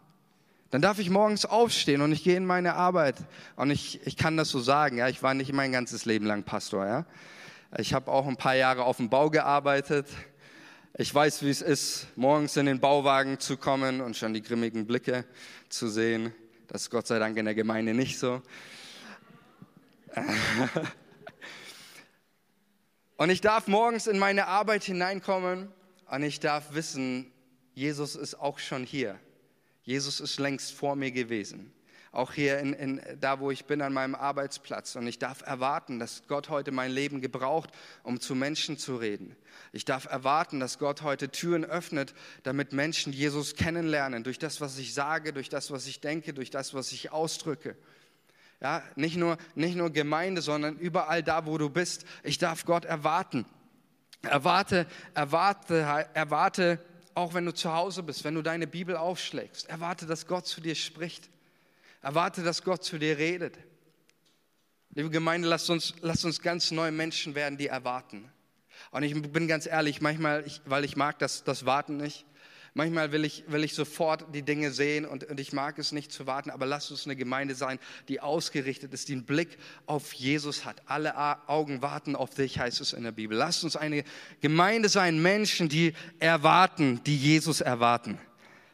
Dann 0.76 0.82
darf 0.82 1.00
ich 1.00 1.10
morgens 1.10 1.46
aufstehen 1.46 2.02
und 2.02 2.12
ich 2.12 2.22
gehe 2.22 2.36
in 2.36 2.46
meine 2.46 2.76
Arbeit. 2.76 3.16
Und 3.56 3.72
ich, 3.72 4.06
ich 4.06 4.18
kann 4.18 4.36
das 4.36 4.50
so 4.50 4.60
sagen, 4.60 4.98
ja, 4.98 5.08
ich 5.08 5.24
war 5.24 5.34
nicht 5.34 5.54
mein 5.54 5.72
ganzes 5.72 6.04
Leben 6.04 6.26
lang 6.26 6.44
Pastor, 6.44 6.86
ja. 6.86 7.06
Ich 7.78 7.94
habe 7.94 8.12
auch 8.12 8.28
ein 8.28 8.36
paar 8.36 8.58
Jahre 8.58 8.84
auf 8.84 8.98
dem 8.98 9.10
Bau 9.10 9.30
gearbeitet. 9.30 10.06
Ich 10.98 11.16
weiß, 11.16 11.44
wie 11.44 11.50
es 11.50 11.62
ist, 11.62 12.08
morgens 12.18 12.58
in 12.58 12.66
den 12.66 12.82
Bauwagen 12.82 13.40
zu 13.40 13.56
kommen 13.56 14.02
und 14.02 14.18
schon 14.18 14.34
die 14.34 14.42
grimmigen 14.42 14.86
Blicke 14.86 15.24
zu 15.70 15.88
sehen. 15.88 16.34
Das 16.68 16.82
ist 16.82 16.90
Gott 16.90 17.08
sei 17.08 17.20
Dank 17.20 17.38
in 17.38 17.46
der 17.46 17.56
Gemeinde 17.56 17.94
nicht 17.94 18.20
so. 18.20 18.42
Und 23.16 23.30
ich 23.30 23.40
darf 23.40 23.68
morgens 23.68 24.08
in 24.08 24.20
meine 24.20 24.48
Arbeit 24.48 24.84
hineinkommen 24.84 25.70
und 26.12 26.24
ich 26.24 26.42
darf 26.42 26.74
wissen, 26.74 27.32
Jesus 27.74 28.18
ist 28.18 28.36
auch 28.36 28.60
schon 28.60 28.84
hier. 28.84 29.18
Jesus 29.86 30.20
ist 30.20 30.40
längst 30.40 30.74
vor 30.74 30.96
mir 30.96 31.12
gewesen. 31.12 31.72
Auch 32.12 32.34
hier 32.34 32.60
in, 32.60 32.74
in, 32.74 33.02
da, 33.20 33.40
wo 33.40 33.52
ich 33.52 33.66
bin, 33.66 33.82
an 33.82 33.92
meinem 33.92 34.16
Arbeitsplatz. 34.16 34.96
Und 34.96 35.06
ich 35.06 35.20
darf 35.20 35.42
erwarten, 35.42 36.00
dass 36.00 36.24
Gott 36.28 36.50
heute 36.50 36.72
mein 36.72 36.92
Leben 36.92 37.20
gebraucht, 37.20 37.70
um 38.04 38.22
zu 38.22 38.36
Menschen 38.36 38.78
zu 38.78 38.96
reden. 38.96 39.36
Ich 39.74 39.84
darf 39.84 40.06
erwarten, 40.06 40.62
dass 40.62 40.80
Gott 40.80 41.02
heute 41.02 41.30
Türen 41.30 41.66
öffnet, 41.66 42.14
damit 42.44 42.72
Menschen 42.72 43.12
Jesus 43.12 43.56
kennenlernen. 43.56 44.24
Durch 44.24 44.40
das, 44.40 44.62
was 44.62 44.78
ich 44.78 44.94
sage, 44.94 45.34
durch 45.34 45.50
das, 45.50 45.72
was 45.72 45.88
ich 45.88 46.00
denke, 46.00 46.34
durch 46.34 46.50
das, 46.50 46.74
was 46.74 46.94
ich 46.94 47.12
ausdrücke. 47.12 47.76
Ja, 48.62 48.82
nicht 48.96 49.18
nur, 49.18 49.38
nicht 49.54 49.76
nur 49.76 49.92
Gemeinde, 49.92 50.42
sondern 50.42 50.78
überall 50.78 51.22
da, 51.22 51.46
wo 51.46 51.58
du 51.58 51.70
bist. 51.70 52.06
Ich 52.24 52.38
darf 52.38 52.66
Gott 52.66 52.86
erwarten. 52.86 53.46
Erwarte, 54.22 54.88
erwarte, 55.14 56.08
erwarte 56.14 56.80
auch 57.16 57.34
wenn 57.34 57.46
du 57.46 57.54
zu 57.54 57.74
Hause 57.74 58.04
bist, 58.04 58.24
wenn 58.24 58.36
du 58.36 58.42
deine 58.42 58.68
Bibel 58.68 58.96
aufschlägst, 58.96 59.68
erwarte, 59.70 60.06
dass 60.06 60.28
Gott 60.28 60.46
zu 60.46 60.62
dir 60.62 60.76
spricht. 60.76 61.30
Erwarte, 62.02 62.44
dass 62.44 62.64
Gott 62.64 62.84
zu 62.84 63.00
dir 63.00 63.18
redet. 63.18 63.58
Liebe 64.92 65.10
Gemeinde, 65.10 65.48
lasst 65.48 65.70
uns, 65.70 65.96
lasst 66.02 66.24
uns 66.24 66.42
ganz 66.42 66.72
neue 66.72 66.92
Menschen 66.92 67.34
werden, 67.34 67.58
die 67.58 67.68
erwarten. 67.68 68.32
Und 68.92 69.04
ich 69.04 69.20
bin 69.32 69.48
ganz 69.48 69.66
ehrlich, 69.66 70.02
manchmal, 70.02 70.46
ich, 70.46 70.62
weil 70.66 70.86
ich 70.86 70.96
mag 70.96 71.18
das, 71.20 71.44
das 71.44 71.66
Warten 71.66 71.98
nicht, 71.98 72.26
Manchmal 72.78 73.14
will 73.14 73.24
ich, 73.24 73.46
will 73.48 73.64
ich 73.64 73.74
sofort 73.74 74.26
die 74.36 74.42
Dinge 74.42 74.70
sehen 74.70 75.06
und, 75.06 75.24
und 75.24 75.40
ich 75.40 75.54
mag 75.54 75.80
es 75.80 75.94
nicht 75.94 76.12
zu 76.12 76.28
warten, 76.28 76.50
aber 76.50 76.66
lass 76.66 76.92
uns 76.92 77.06
eine 77.06 77.16
Gemeinde 77.16 77.56
sein, 77.56 77.80
die 78.10 78.20
ausgerichtet 78.20 78.94
ist, 78.94 79.08
die 79.08 79.14
einen 79.14 79.24
Blick 79.24 79.58
auf 79.86 80.12
Jesus 80.12 80.66
hat. 80.66 80.82
Alle 80.86 81.16
Augen 81.48 81.82
warten 81.82 82.18
auf 82.18 82.32
dich, 82.32 82.60
heißt 82.60 82.82
es 82.82 82.92
in 82.92 83.04
der 83.04 83.14
Bibel. 83.14 83.38
Lass 83.38 83.64
uns 83.64 83.78
eine 83.78 84.04
Gemeinde 84.42 84.90
sein, 84.90 85.22
Menschen, 85.22 85.70
die 85.70 85.94
erwarten, 86.20 87.02
die 87.06 87.16
Jesus 87.16 87.62
erwarten. 87.62 88.20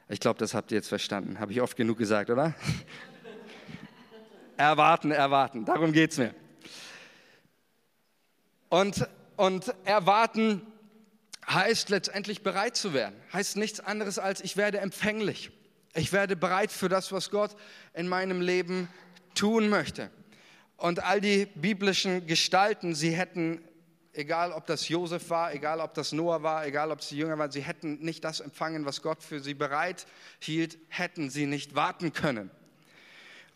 Ich 0.09 0.19
glaube, 0.19 0.39
das 0.39 0.55
habt 0.55 0.71
ihr 0.71 0.77
jetzt 0.77 0.89
verstanden. 0.89 1.39
Habe 1.39 1.51
ich 1.51 1.61
oft 1.61 1.77
genug 1.77 1.99
gesagt, 1.99 2.31
oder? 2.31 2.55
erwarten, 4.57 5.11
erwarten. 5.11 5.63
Darum 5.63 5.91
geht 5.91 6.09
es 6.09 6.17
mir. 6.17 6.33
Und, 8.67 9.07
und 9.37 9.71
erwarten 9.85 10.70
heißt 11.53 11.89
letztendlich 11.89 12.43
bereit 12.43 12.75
zu 12.75 12.93
werden. 12.93 13.15
Heißt 13.33 13.57
nichts 13.57 13.79
anderes 13.79 14.19
als, 14.19 14.41
ich 14.41 14.57
werde 14.57 14.79
empfänglich. 14.79 15.51
Ich 15.93 16.13
werde 16.13 16.35
bereit 16.35 16.71
für 16.71 16.89
das, 16.89 17.11
was 17.11 17.31
Gott 17.31 17.55
in 17.93 18.07
meinem 18.07 18.41
Leben 18.41 18.87
tun 19.35 19.69
möchte. 19.69 20.09
Und 20.77 21.03
all 21.03 21.21
die 21.21 21.45
biblischen 21.55 22.25
Gestalten, 22.27 22.95
sie 22.95 23.11
hätten, 23.11 23.61
egal 24.13 24.51
ob 24.51 24.65
das 24.65 24.87
Josef 24.87 25.29
war, 25.29 25.53
egal 25.53 25.79
ob 25.79 25.93
das 25.93 26.11
Noah 26.11 26.43
war, 26.43 26.65
egal 26.65 26.91
ob 26.91 27.03
sie 27.03 27.17
Jünger 27.17 27.37
waren, 27.37 27.51
sie 27.51 27.61
hätten 27.61 27.99
nicht 27.99 28.23
das 28.23 28.39
empfangen, 28.39 28.85
was 28.85 29.01
Gott 29.01 29.21
für 29.21 29.39
sie 29.39 29.53
bereit 29.53 30.07
hielt, 30.39 30.77
hätten 30.89 31.29
sie 31.29 31.45
nicht 31.45 31.75
warten 31.75 32.13
können. 32.13 32.49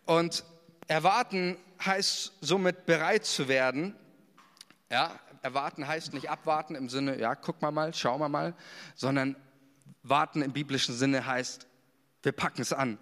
Und 0.05 0.43
erwarten 0.87 1.57
heißt 1.83 2.33
somit 2.41 2.85
bereit 2.85 3.25
zu 3.25 3.47
werden. 3.47 3.95
Ja, 4.91 5.19
erwarten 5.45 5.87
heißt 5.87 6.13
nicht 6.13 6.29
abwarten 6.29 6.73
im 6.73 6.89
Sinne, 6.89 7.19
ja, 7.19 7.35
guck 7.35 7.61
mal 7.61 7.69
mal, 7.69 7.93
schau 7.93 8.17
mal 8.17 8.29
mal, 8.29 8.55
sondern 8.95 9.35
warten 10.01 10.41
im 10.41 10.51
biblischen 10.51 10.95
Sinne 10.95 11.25
heißt, 11.25 11.67
wir 12.23 12.31
packen 12.31 12.63
es 12.63 12.73
an. 12.73 12.97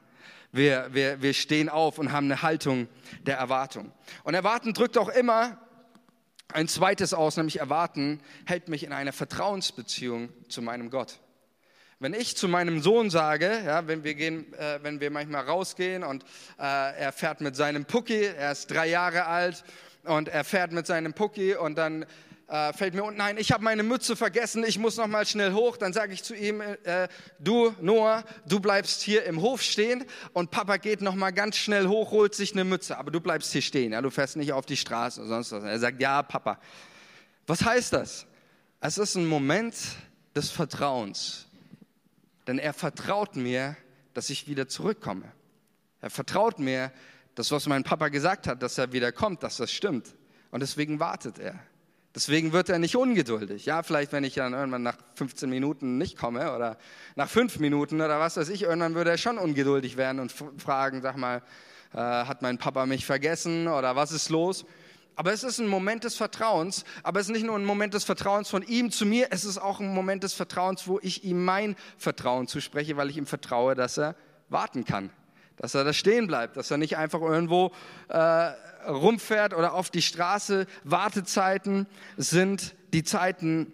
Wir, 0.51 0.89
wir, 0.91 1.21
wir 1.21 1.33
stehen 1.33 1.69
auf 1.69 1.97
und 1.97 2.11
haben 2.11 2.25
eine 2.25 2.41
Haltung 2.41 2.89
der 3.21 3.37
Erwartung. 3.37 3.91
Und 4.23 4.33
erwarten 4.33 4.73
drückt 4.73 4.97
auch 4.97 5.07
immer 5.07 5.57
ein 6.51 6.67
zweites 6.67 7.13
aus, 7.13 7.37
nämlich 7.37 7.59
erwarten 7.59 8.19
hält 8.45 8.67
mich 8.67 8.83
in 8.83 8.91
einer 8.91 9.13
Vertrauensbeziehung 9.13 10.29
zu 10.49 10.61
meinem 10.61 10.89
Gott. 10.89 11.19
Wenn 11.99 12.13
ich 12.13 12.35
zu 12.35 12.49
meinem 12.49 12.81
Sohn 12.81 13.09
sage, 13.09 13.61
ja, 13.65 13.87
wenn 13.87 14.03
wir 14.03 14.15
gehen, 14.15 14.53
äh, 14.55 14.79
wenn 14.83 14.99
wir 14.99 15.09
manchmal 15.09 15.45
rausgehen 15.45 16.03
und 16.03 16.23
äh, 16.59 16.99
er 16.99 17.13
fährt 17.13 17.39
mit 17.39 17.55
seinem 17.55 17.85
Pucki, 17.85 18.25
er 18.25 18.51
ist 18.51 18.69
drei 18.69 18.87
Jahre 18.87 19.25
alt 19.25 19.63
und 20.03 20.27
er 20.27 20.43
fährt 20.43 20.71
mit 20.71 20.85
seinem 20.85 21.13
Pucki 21.13 21.55
und 21.55 21.77
dann 21.77 22.05
äh, 22.53 22.71
fällt 22.71 22.93
mir 22.93 23.03
unten 23.03 23.19
ein, 23.19 23.39
ich 23.39 23.51
habe 23.51 23.63
meine 23.63 23.81
Mütze 23.81 24.15
vergessen, 24.15 24.63
ich 24.63 24.77
muss 24.77 24.97
noch 24.97 25.07
mal 25.07 25.25
schnell 25.25 25.53
hoch. 25.53 25.75
Dann 25.75 25.91
sage 25.91 26.13
ich 26.13 26.21
zu 26.21 26.35
ihm, 26.35 26.61
äh, 26.61 27.07
du 27.39 27.73
Noah, 27.81 28.23
du 28.47 28.59
bleibst 28.59 29.01
hier 29.01 29.25
im 29.25 29.41
Hof 29.41 29.63
stehen 29.63 30.05
und 30.33 30.51
Papa 30.51 30.77
geht 30.77 31.01
noch 31.01 31.15
mal 31.15 31.31
ganz 31.31 31.57
schnell 31.57 31.87
hoch, 31.87 32.11
holt 32.11 32.35
sich 32.35 32.53
eine 32.53 32.63
Mütze, 32.63 32.99
aber 32.99 33.09
du 33.09 33.19
bleibst 33.19 33.51
hier 33.53 33.63
stehen, 33.63 33.93
ja, 33.93 34.03
du 34.03 34.11
fährst 34.11 34.37
nicht 34.37 34.53
auf 34.53 34.67
die 34.67 34.77
Straße 34.77 35.21
oder 35.21 35.29
sonst 35.29 35.51
was. 35.51 35.63
Er 35.63 35.79
sagt, 35.79 35.99
ja 35.99 36.21
Papa. 36.21 36.59
Was 37.47 37.65
heißt 37.65 37.91
das? 37.93 38.27
Es 38.81 38.99
ist 38.99 39.15
ein 39.15 39.25
Moment 39.25 39.75
des 40.35 40.51
Vertrauens. 40.51 41.47
Denn 42.45 42.59
er 42.59 42.73
vertraut 42.73 43.35
mir, 43.35 43.75
dass 44.13 44.29
ich 44.29 44.47
wieder 44.47 44.67
zurückkomme. 44.67 45.31
Er 46.01 46.11
vertraut 46.11 46.59
mir, 46.59 46.91
dass 47.33 47.49
was 47.49 47.65
mein 47.65 47.83
Papa 47.83 48.09
gesagt 48.09 48.45
hat, 48.45 48.61
dass 48.61 48.77
er 48.77 48.93
wieder 48.93 49.11
kommt, 49.11 49.41
dass 49.41 49.57
das 49.57 49.71
stimmt. 49.71 50.13
Und 50.51 50.59
deswegen 50.59 50.99
wartet 50.99 51.39
er. 51.39 51.59
Deswegen 52.15 52.53
wird 52.53 52.69
er 52.69 52.77
nicht 52.77 52.95
ungeduldig. 52.95 53.65
Ja, 53.65 53.81
vielleicht, 53.81 54.11
wenn 54.11 54.23
ich 54.23 54.35
dann 54.35 54.53
irgendwann 54.53 54.83
nach 54.83 54.97
15 55.15 55.49
Minuten 55.49 55.97
nicht 55.97 56.15
komme 56.15 56.53
oder 56.55 56.77
nach 57.15 57.27
fünf 57.27 57.57
Minuten 57.57 58.01
oder 58.01 58.19
was 58.19 58.37
weiß 58.37 58.49
ich, 58.49 58.63
irgendwann 58.63 58.93
würde 58.93 59.09
er 59.09 59.17
schon 59.17 59.39
ungeduldig 59.39 59.97
werden 59.97 60.19
und 60.19 60.31
fragen, 60.31 61.01
sag 61.01 61.17
mal, 61.17 61.41
äh, 61.93 61.97
hat 61.97 62.43
mein 62.43 62.59
Papa 62.59 62.85
mich 62.85 63.05
vergessen 63.05 63.67
oder 63.67 63.95
was 63.95 64.11
ist 64.11 64.29
los? 64.29 64.63
Aber 65.15 65.33
es 65.33 65.43
ist 65.43 65.59
ein 65.59 65.67
Moment 65.67 66.03
des 66.03 66.15
Vertrauens, 66.15 66.85
aber 67.03 67.19
es 67.19 67.27
ist 67.27 67.33
nicht 67.33 67.45
nur 67.45 67.55
ein 67.55 67.65
Moment 67.65 67.93
des 67.93 68.03
Vertrauens 68.03 68.49
von 68.49 68.63
ihm 68.63 68.91
zu 68.91 69.05
mir, 69.05 69.27
es 69.31 69.45
ist 69.45 69.57
auch 69.57 69.79
ein 69.79 69.93
Moment 69.93 70.23
des 70.23 70.33
Vertrauens, 70.33 70.87
wo 70.87 70.99
ich 71.01 71.23
ihm 71.23 71.43
mein 71.43 71.75
Vertrauen 71.97 72.47
zuspreche, 72.47 72.97
weil 72.97 73.09
ich 73.09 73.17
ihm 73.17 73.27
vertraue, 73.27 73.75
dass 73.75 73.97
er 73.97 74.15
warten 74.49 74.85
kann, 74.85 75.11
dass 75.57 75.75
er 75.75 75.83
da 75.83 75.93
stehen 75.93 76.27
bleibt, 76.27 76.57
dass 76.57 76.71
er 76.71 76.77
nicht 76.77 76.97
einfach 76.97 77.21
irgendwo 77.21 77.71
äh, 78.09 78.51
rumfährt 78.87 79.53
oder 79.53 79.73
auf 79.73 79.89
die 79.89 80.01
Straße. 80.01 80.67
Wartezeiten 80.83 81.87
sind 82.17 82.75
die 82.93 83.03
Zeiten, 83.03 83.73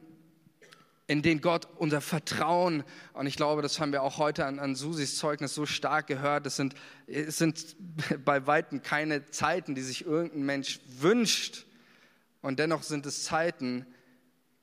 in 1.08 1.22
denen 1.22 1.42
Gott 1.42 1.68
unser 1.78 2.02
Vertrauen, 2.02 2.84
und 3.14 3.26
ich 3.26 3.36
glaube, 3.36 3.62
das 3.62 3.80
haben 3.80 3.92
wir 3.92 4.04
auch 4.04 4.18
heute 4.18 4.46
an, 4.46 4.60
an 4.60 4.76
Susis 4.76 5.18
Zeugnis 5.18 5.56
so 5.56 5.66
stark 5.66 6.08
gehört, 6.08 6.46
es 6.46 6.56
sind, 6.56 6.76
es 7.08 7.38
sind 7.38 7.76
bei 8.26 8.46
Weitem 8.46 8.84
keine 8.84 9.26
Zeiten, 9.26 9.76
die 9.76 9.82
sich 9.82 10.06
irgendein 10.06 10.44
Mensch 10.44 10.80
wünscht. 11.00 11.66
Und 12.42 12.60
dennoch 12.60 12.84
sind 12.84 13.06
es 13.06 13.24
Zeiten, 13.24 13.86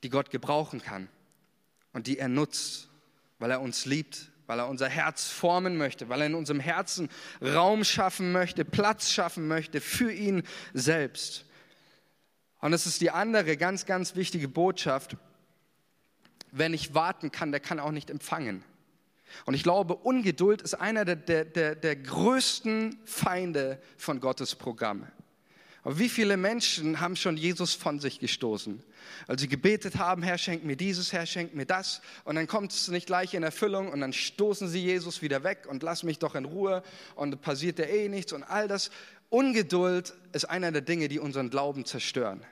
die 0.03 0.09
Gott 0.09 0.31
gebrauchen 0.31 0.81
kann 0.81 1.09
und 1.93 2.07
die 2.07 2.19
er 2.19 2.29
nutzt, 2.29 2.89
weil 3.39 3.51
er 3.51 3.61
uns 3.61 3.85
liebt, 3.85 4.31
weil 4.47 4.61
er 4.61 4.69
unser 4.69 4.89
Herz 4.89 5.29
formen 5.29 5.77
möchte, 5.77 6.09
weil 6.09 6.21
er 6.21 6.27
in 6.27 6.35
unserem 6.35 6.61
Herzen 6.61 7.09
Raum 7.43 7.85
schaffen 7.85 8.33
möchte, 8.33 8.65
Platz 8.65 9.11
schaffen 9.11 9.49
möchte 9.49 9.81
für 9.81 10.13
ihn 10.13 10.43
selbst. 10.73 11.45
Und 12.61 12.73
es 12.73 12.87
ist 12.87 13.01
die 13.01 13.11
andere 13.11 13.57
ganz, 13.57 13.87
ganz 13.87 14.17
wichtige 14.17 14.49
Botschaft, 14.49 15.17
wer 16.53 16.69
nicht 16.69 16.95
warten 16.95 17.31
kann, 17.31 17.51
der 17.51 17.61
kann 17.61 17.81
auch 17.81 17.91
nicht 17.91 18.11
empfangen. 18.11 18.65
Und 19.45 19.55
ich 19.55 19.63
glaube, 19.63 19.95
Ungeduld 19.97 20.63
ist 20.63 20.75
einer 20.75 21.05
der, 21.05 21.17
der, 21.17 21.45
der, 21.45 21.75
der 21.75 21.97
größten 21.97 22.99
Feinde 23.05 23.81
von 23.97 24.21
Gottes 24.21 24.55
Programm. 24.55 25.07
Aber 25.83 25.99
wie 25.99 26.09
viele 26.09 26.37
Menschen 26.37 27.01
haben 27.01 27.17
schon 27.17 27.37
Jesus 27.37 27.75
von 27.75 28.01
sich 28.01 28.19
gestoßen? 28.19 28.83
Als 29.27 29.41
sie 29.41 29.49
gebetet 29.49 29.97
haben, 29.97 30.23
Herr, 30.23 30.39
schenk 30.39 30.65
mir 30.65 30.77
dieses, 30.77 31.13
Herr, 31.13 31.27
schenk 31.27 31.55
mir 31.55 31.67
das. 31.67 32.01
Und 32.25 32.37
dann 32.37 32.47
kommt 32.47 32.73
es 32.73 32.89
nicht 32.89 33.07
gleich 33.07 33.35
in 33.35 33.43
Erfüllung 33.43 33.91
und 33.91 34.01
dann 34.01 34.13
stoßen 34.13 34.69
sie 34.69 34.83
Jesus 34.83 35.23
wieder 35.23 35.45
weg 35.45 35.67
und 35.69 35.83
lass 35.83 36.03
mich 36.03 36.19
doch 36.19 36.35
in 36.35 36.45
Ruhe 36.45 36.83
und 37.15 37.41
passiert 37.43 37.79
ja 37.79 37.87
eh 37.87 38.09
nichts 38.09 38.33
und 38.33 38.43
all 38.43 38.69
das. 38.69 38.91
Ungeduld 39.29 40.15
ist 40.33 40.45
einer 40.45 40.73
der 40.73 40.83
Dinge, 40.83 41.09
die 41.09 41.19
unseren 41.19 41.51
Glauben 41.51 41.85
zerstören. 41.85 42.45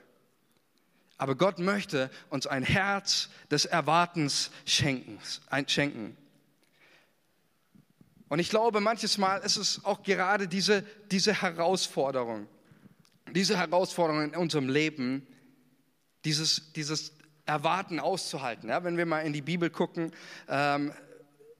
Aber 1.17 1.35
Gott 1.35 1.59
möchte 1.59 2.09
uns 2.29 2.45
ein 2.45 2.63
Herz 2.63 3.29
des 3.49 3.65
Erwartens 3.65 4.51
schenken. 4.65 6.17
Und 8.27 8.39
ich 8.39 8.49
glaube, 8.49 8.81
manches 8.81 9.17
Mal 9.17 9.37
ist 9.37 9.55
es 9.55 9.85
auch 9.85 10.03
gerade 10.03 10.47
diese, 10.47 10.83
diese 11.11 11.41
Herausforderung, 11.41 12.47
diese 13.31 13.57
Herausforderung 13.57 14.23
in 14.23 14.35
unserem 14.35 14.67
Leben, 14.67 15.25
dieses, 16.25 16.73
dieses 16.73 17.13
Erwarten 17.45 17.99
auszuhalten. 17.99 18.69
Ja, 18.69 18.83
wenn 18.83 18.97
wir 18.97 19.05
mal 19.05 19.21
in 19.21 19.33
die 19.33 19.41
Bibel 19.41 19.69
gucken, 19.69 20.11
ähm, 20.49 20.91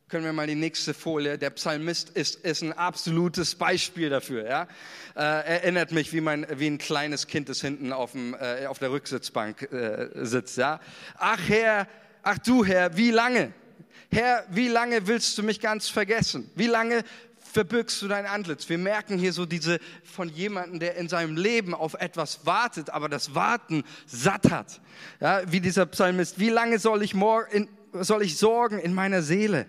können 0.08 0.26
wir 0.26 0.34
mal 0.34 0.48
die 0.48 0.56
nächste 0.56 0.94
Folie. 0.94 1.38
Der 1.38 1.50
Psalmist 1.50 2.10
ist, 2.10 2.36
ist 2.46 2.62
ein 2.62 2.74
absolutes 2.74 3.56
Beispiel 3.56 4.10
dafür. 4.10 4.48
Ja? 4.48 4.68
Äh, 5.16 5.56
erinnert 5.56 5.92
mich, 5.92 6.14
wie, 6.14 6.22
mein, 6.22 6.46
wie 6.58 6.68
ein 6.68 6.78
kleines 6.78 7.28
Kind, 7.28 7.50
das 7.50 7.62
hinten 7.62 7.92
auf, 7.92 8.12
dem, 8.12 8.36
äh, 8.36 8.68
auf 8.68 8.78
der 8.80 8.92
Rücksitzbank 8.92 9.64
äh, 9.72 10.10
sitzt. 10.26 10.58
Ja? 10.58 10.80
Ach 11.18 11.40
Herr, 11.48 11.88
ach 12.22 12.38
du 12.40 12.64
Herr, 12.64 12.98
wie 12.98 13.12
lange? 13.12 13.52
Herr, 14.12 14.46
wie 14.50 14.68
lange 14.68 15.08
willst 15.08 15.38
du 15.38 15.44
mich 15.44 15.60
ganz 15.60 15.90
vergessen? 15.90 16.52
Wie 16.56 16.68
lange 16.68 17.04
verbirgst 17.56 18.02
du 18.02 18.08
dein 18.08 18.26
Antlitz? 18.26 18.70
Wir 18.70 18.78
merken 18.78 19.18
hier 19.18 19.34
so 19.34 19.46
diese 19.46 19.80
von 20.04 20.30
jemandem, 20.30 20.80
der 20.80 20.96
in 20.96 21.10
seinem 21.10 21.36
Leben 21.36 21.74
auf 21.74 21.96
etwas 21.96 22.46
wartet, 22.46 22.90
aber 22.92 23.10
das 23.10 23.34
Warten 23.34 23.84
satt 24.06 24.52
hat. 24.52 24.82
Ja, 25.20 25.42
wie 25.52 25.62
dieser 25.62 25.86
Psalmist. 25.88 26.38
Wie 26.38 26.50
lange 26.50 26.80
soll 26.80 27.02
ich, 27.02 27.14
morgen, 27.14 27.70
soll 27.94 28.22
ich 28.22 28.38
sorgen 28.38 28.80
in 28.80 28.94
meiner 28.94 29.22
Seele? 29.22 29.66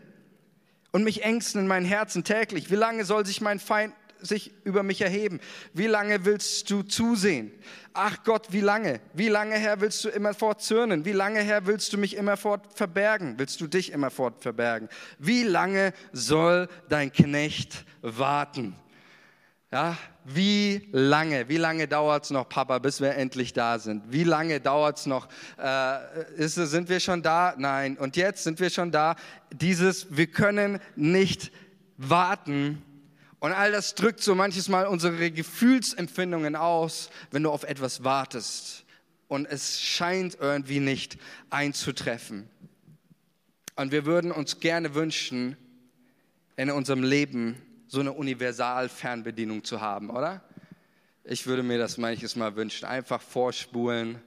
und 0.97 1.05
mich 1.05 1.25
ängsten 1.25 1.61
in 1.61 1.67
meinem 1.67 1.85
Herzen 1.85 2.25
täglich. 2.25 2.71
Wie 2.71 2.75
lange 2.75 3.05
soll 3.05 3.27
sich 3.27 3.43
mein 3.43 3.59
Feind 3.59 3.93
sich 4.21 4.53
über 4.65 4.83
mich 4.83 5.01
erheben? 5.01 5.41
Wie 5.73 5.87
lange 5.87 6.25
willst 6.25 6.71
du 6.71 6.83
zusehen? 6.83 7.53
Ach 7.93 8.23
Gott, 8.25 8.49
wie 8.51 8.61
lange? 8.61 9.01
Wie 9.15 9.29
lange, 9.29 9.55
Herr, 9.55 9.81
willst 9.81 10.05
du 10.05 10.09
immerfort 10.09 10.61
zürnen? 10.61 11.05
Wie 11.05 11.13
lange, 11.13 11.41
Herr, 11.41 11.67
willst 11.67 11.93
du 11.93 11.99
mich 11.99 12.17
immerfort 12.17 12.67
verbergen? 12.75 13.35
Willst 13.39 13.61
du 13.61 13.67
dich 13.67 13.93
immerfort 13.93 14.43
verbergen? 14.43 14.89
Wie 15.19 15.43
lange 15.43 15.93
soll 16.13 16.69
dein 16.89 17.13
Knecht 17.13 17.85
warten? 18.03 18.77
Ja, 19.73 19.97
wie 20.25 20.89
lange, 20.93 21.49
wie 21.49 21.57
lange 21.57 21.89
dauert 21.89 22.25
es 22.25 22.31
noch, 22.31 22.49
Papa, 22.49 22.79
bis 22.79 23.01
wir 23.01 23.15
endlich 23.15 23.53
da 23.53 23.79
sind? 23.79 24.05
Wie 24.13 24.25
lange 24.25 24.61
dauert 24.61 24.99
es 24.99 25.07
noch? 25.07 25.29
Äh, 25.59 26.35
ist, 26.37 26.55
sind 26.55 26.89
wir 26.89 27.01
schon 27.01 27.23
da? 27.23 27.55
Nein. 27.59 27.97
Und 27.97 28.17
jetzt 28.17 28.45
sind 28.45 28.61
wir 28.61 28.71
schon 28.71 28.91
da. 28.91 29.17
Dieses, 29.53 30.17
wir 30.17 30.29
können 30.29 30.81
nicht 30.95 31.51
warten. 31.97 32.83
Und 33.47 33.53
all 33.53 33.71
das 33.71 33.95
drückt 33.95 34.25
so 34.25 34.35
manches 34.35 34.69
Mal 34.69 34.89
unsere 34.89 35.31
Gefühlsempfindungen 35.31 36.57
aus, 36.57 37.11
wenn 37.31 37.45
du 37.45 37.53
auf 37.53 37.63
etwas 37.63 38.03
wartest. 38.03 38.85
Und 39.29 39.47
es 39.47 39.81
scheint 39.81 40.37
irgendwie 40.41 40.81
nicht 40.81 41.17
einzutreffen. 41.49 42.51
Und 43.77 43.93
wir 43.93 44.05
würden 44.05 44.33
uns 44.33 44.59
gerne 44.59 44.97
wünschen, 44.97 45.57
in 46.57 46.73
unserem 46.73 47.05
Leben 47.05 47.55
so 47.87 48.01
eine 48.01 48.15
Universal-Fernbedienung 48.15 49.63
zu 49.63 49.81
haben, 49.81 50.11
oder? 50.11 50.43
Ich 51.23 51.47
würde 51.47 51.63
mir 51.63 51.79
das 51.79 51.99
manches 51.99 52.35
Mal 52.35 52.57
wünschen. 52.57 52.85
Einfach 52.85 53.23
vorspulen, 53.23 54.21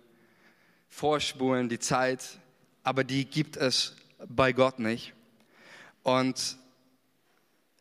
vorspulen 0.88 1.68
die 1.68 1.80
Zeit, 1.80 2.40
aber 2.84 3.04
die 3.04 3.26
gibt 3.26 3.58
es 3.58 3.98
bei 4.30 4.54
Gott 4.54 4.80
nicht. 4.80 5.14
Und 6.04 6.56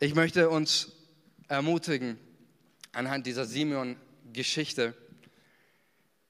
ich 0.00 0.16
möchte 0.16 0.50
uns 0.50 0.97
ermutigen 1.48 2.18
anhand 2.92 3.26
dieser 3.26 3.44
Simeon-Geschichte. 3.44 4.94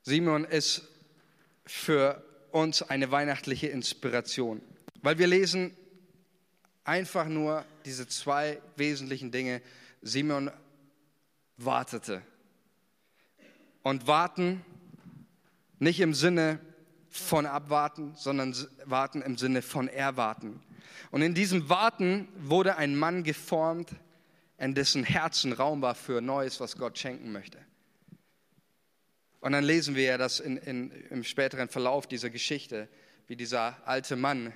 Simeon 0.03 0.45
ist 0.45 0.83
für 1.67 2.25
uns 2.51 2.83
eine 2.83 3.11
weihnachtliche 3.11 3.67
Inspiration, 3.69 4.63
weil 5.03 5.19
wir 5.19 5.27
lesen 5.27 5.77
einfach 6.85 7.27
nur 7.27 7.65
diese 7.85 8.09
zwei 8.09 8.61
wesentlichen 8.77 9.31
Dinge. 9.31 9.61
Simon 10.01 10.51
wartete. 11.59 12.23
Und 13.83 14.07
warten 14.07 14.65
nicht 15.79 16.01
im 16.01 16.15
Sinne 16.15 16.59
von 17.11 17.47
abwarten, 17.47 18.15
sondern 18.17 18.55
warten 18.85 19.23
im 19.23 19.37
Sinne 19.37 19.63
von 19.63 19.89
erwarten. 19.89 20.61
Und 21.11 21.23
in 21.23 21.35
diesem 21.35 21.69
Warten 21.69 22.29
wurde 22.39 22.77
ein 22.77 22.97
Mann 22.97 23.23
geformt, 23.23 23.91
in 24.59 24.75
dessen 24.75 25.05
Herzen 25.05 25.53
Raum 25.53 25.83
war 25.83 25.95
für 25.95 26.21
Neues, 26.21 26.61
was 26.61 26.77
Gott 26.77 26.99
schenken 26.99 27.33
möchte. 27.33 27.59
Und 29.41 29.53
dann 29.53 29.65
lesen 29.65 29.95
wir 29.95 30.03
ja 30.05 30.19
das 30.19 30.41
in, 30.41 30.57
in, 30.57 30.91
im 31.11 31.23
späteren 31.23 31.69
Verlauf 31.69 32.07
dieser 32.07 32.29
Geschichte, 32.29 32.89
wie 33.29 33.37
dieser 33.37 33.77
alte 33.87 34.17
Mann 34.17 34.53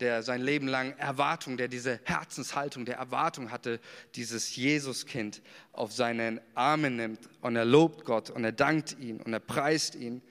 der 0.00 0.22
sein 0.22 0.40
Leben 0.40 0.66
lang 0.66 0.96
Erwartung, 0.96 1.56
der 1.56 1.68
diese 1.68 2.00
Herzenshaltung, 2.04 2.84
der 2.84 2.96
Erwartung 2.96 3.50
hatte, 3.50 3.80
dieses 4.14 4.56
Jesuskind 4.56 5.42
auf 5.72 5.92
seinen 5.92 6.40
Armen 6.54 6.96
nimmt 6.96 7.28
und 7.42 7.56
er 7.56 7.64
lobt 7.64 8.04
Gott 8.04 8.30
und 8.30 8.44
er 8.44 8.52
dankt 8.52 8.98
ihn 8.98 9.20
und 9.20 9.32
er 9.32 9.40
preist 9.40 9.94
ihn. 9.94 10.22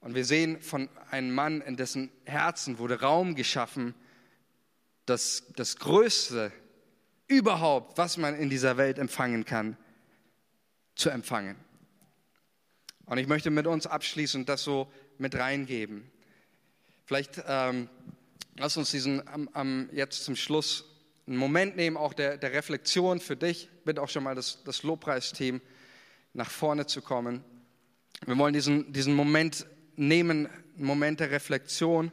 Und 0.00 0.14
wir 0.14 0.24
sehen 0.24 0.60
von 0.60 0.88
einem 1.10 1.34
Mann, 1.34 1.60
in 1.60 1.76
dessen 1.76 2.10
Herzen 2.24 2.78
wurde 2.78 3.00
Raum 3.00 3.34
geschaffen, 3.34 3.94
das, 5.04 5.44
das 5.56 5.76
Größte 5.76 6.52
überhaupt, 7.28 7.98
was 7.98 8.16
man 8.16 8.34
in 8.34 8.50
dieser 8.50 8.76
Welt 8.76 8.98
empfangen 8.98 9.44
kann, 9.44 9.76
zu 10.94 11.10
empfangen. 11.10 11.56
Und 13.04 13.18
ich 13.18 13.28
möchte 13.28 13.50
mit 13.50 13.66
uns 13.66 13.86
abschließend 13.86 14.48
das 14.48 14.64
so 14.64 14.90
mit 15.18 15.34
reingeben. 15.36 16.10
Vielleicht 17.04 17.42
ähm, 17.46 17.88
lass 18.56 18.76
uns 18.76 18.90
diesen 18.90 19.26
am, 19.28 19.48
am, 19.52 19.88
jetzt 19.92 20.24
zum 20.24 20.36
Schluss 20.36 20.84
einen 21.26 21.36
Moment 21.36 21.76
nehmen, 21.76 21.96
auch 21.96 22.14
der, 22.14 22.36
der 22.36 22.52
Reflexion 22.52 23.20
für 23.20 23.36
dich. 23.36 23.68
Bitte 23.84 24.02
auch 24.02 24.08
schon 24.08 24.24
mal 24.24 24.34
das, 24.34 24.62
das 24.64 24.82
Lobpreisteam 24.82 25.60
nach 26.32 26.50
vorne 26.50 26.86
zu 26.86 27.02
kommen. 27.02 27.44
Wir 28.24 28.36
wollen 28.38 28.54
diesen, 28.54 28.92
diesen 28.92 29.14
Moment 29.14 29.66
nehmen, 29.96 30.46
einen 30.46 30.84
Moment 30.84 31.20
der 31.20 31.30
Reflexion. 31.30 32.12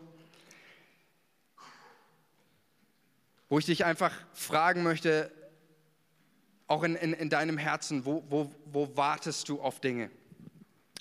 Wo 3.49 3.59
ich 3.59 3.65
dich 3.65 3.85
einfach 3.85 4.13
fragen 4.33 4.83
möchte, 4.83 5.31
auch 6.67 6.83
in, 6.83 6.95
in, 6.95 7.13
in 7.13 7.29
deinem 7.29 7.57
Herzen, 7.57 8.05
wo, 8.05 8.23
wo, 8.29 8.51
wo 8.65 8.95
wartest 8.95 9.49
du 9.49 9.61
auf 9.61 9.79
Dinge? 9.79 10.09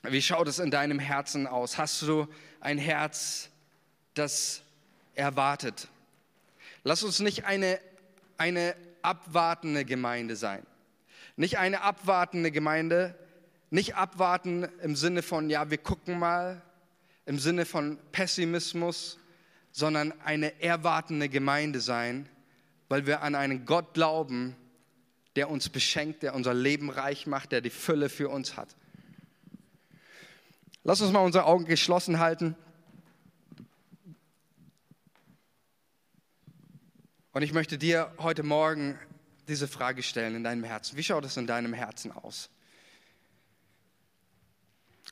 Wie 0.03 0.21
schaut 0.21 0.49
es 0.49 0.59
in 0.59 0.71
deinem 0.71 0.99
Herzen 0.99 1.47
aus? 1.47 1.79
Hast 1.79 2.03
du 2.03 2.27
ein 2.61 2.79
Herz, 2.79 3.51
das 4.15 4.63
erwartet? 5.15 5.89
Lass 6.83 7.05
uns 7.05 7.21
nicht 7.21 7.45
eine, 7.45 7.79
eine 8.37 8.75
abwartende 9.03 9.85
Gemeinde 9.85 10.37
sein. 10.37 10.67
Nicht 11.37 11.59
eine 11.59 11.83
abwartende 11.83 12.51
Gemeinde, 12.51 13.15
nicht 13.71 13.95
abwarten 13.95 14.69
im 14.83 14.97
Sinne 14.97 15.23
von, 15.23 15.49
ja, 15.49 15.71
wir 15.71 15.79
gucken 15.79 16.19
mal, 16.19 16.61
im 17.25 17.39
Sinne 17.39 17.65
von 17.65 17.99
Pessimismus, 18.11 19.19
sondern 19.71 20.13
eine 20.23 20.61
erwartende 20.61 21.29
Gemeinde 21.29 21.81
sein, 21.81 22.29
weil 22.93 23.07
wir 23.07 23.23
an 23.23 23.35
einen 23.35 23.65
Gott 23.65 23.95
glauben, 23.95 24.55
der 25.35 25.49
uns 25.49 25.71
beschenkt, 25.71 26.23
der 26.23 26.35
unser 26.35 26.53
Leben 26.53 26.91
reich 26.91 27.27
macht, 27.27 27.51
der 27.51 27.63
die 27.63 27.71
Fülle 27.71 28.11
für 28.11 28.29
uns 28.29 28.59
hat. 28.59 28.77
Lass 30.85 31.01
uns 31.01 31.11
mal 31.11 31.21
unsere 31.21 31.47
Augen 31.47 31.65
geschlossen 31.65 32.19
halten. 32.19 32.55
Und 37.33 37.41
ich 37.41 37.55
möchte 37.55 37.79
dir 37.79 38.13
heute 38.19 38.43
Morgen 38.43 38.99
diese 39.49 39.69
Frage 39.69 40.03
stellen 40.03 40.35
in 40.35 40.45
deinem 40.45 40.63
Herzen. 40.63 40.99
Wie 40.99 41.03
schaut 41.03 41.25
es 41.25 41.39
in 41.39 41.47
deinem 41.47 41.73
Herzen 41.73 42.13
aus? 42.13 42.51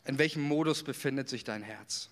In 0.05 0.19
welchem 0.19 0.43
Modus 0.43 0.83
befindet 0.83 1.31
sich 1.31 1.45
dein 1.45 1.62
Herz? 1.62 2.11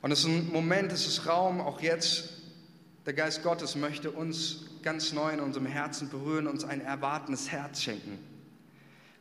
Und 0.00 0.10
es 0.10 0.20
ist 0.20 0.24
ein 0.24 0.50
Moment, 0.50 0.90
es 0.90 1.06
ist 1.06 1.26
Raum, 1.26 1.60
auch 1.60 1.82
jetzt, 1.82 2.41
der 3.06 3.14
Geist 3.14 3.42
Gottes 3.42 3.74
möchte 3.74 4.10
uns 4.10 4.66
ganz 4.82 5.12
neu 5.12 5.32
in 5.32 5.40
unserem 5.40 5.66
Herzen 5.66 6.08
berühren, 6.08 6.46
uns 6.46 6.64
ein 6.64 6.80
erwartendes 6.80 7.50
Herz 7.50 7.82
schenken. 7.82 8.18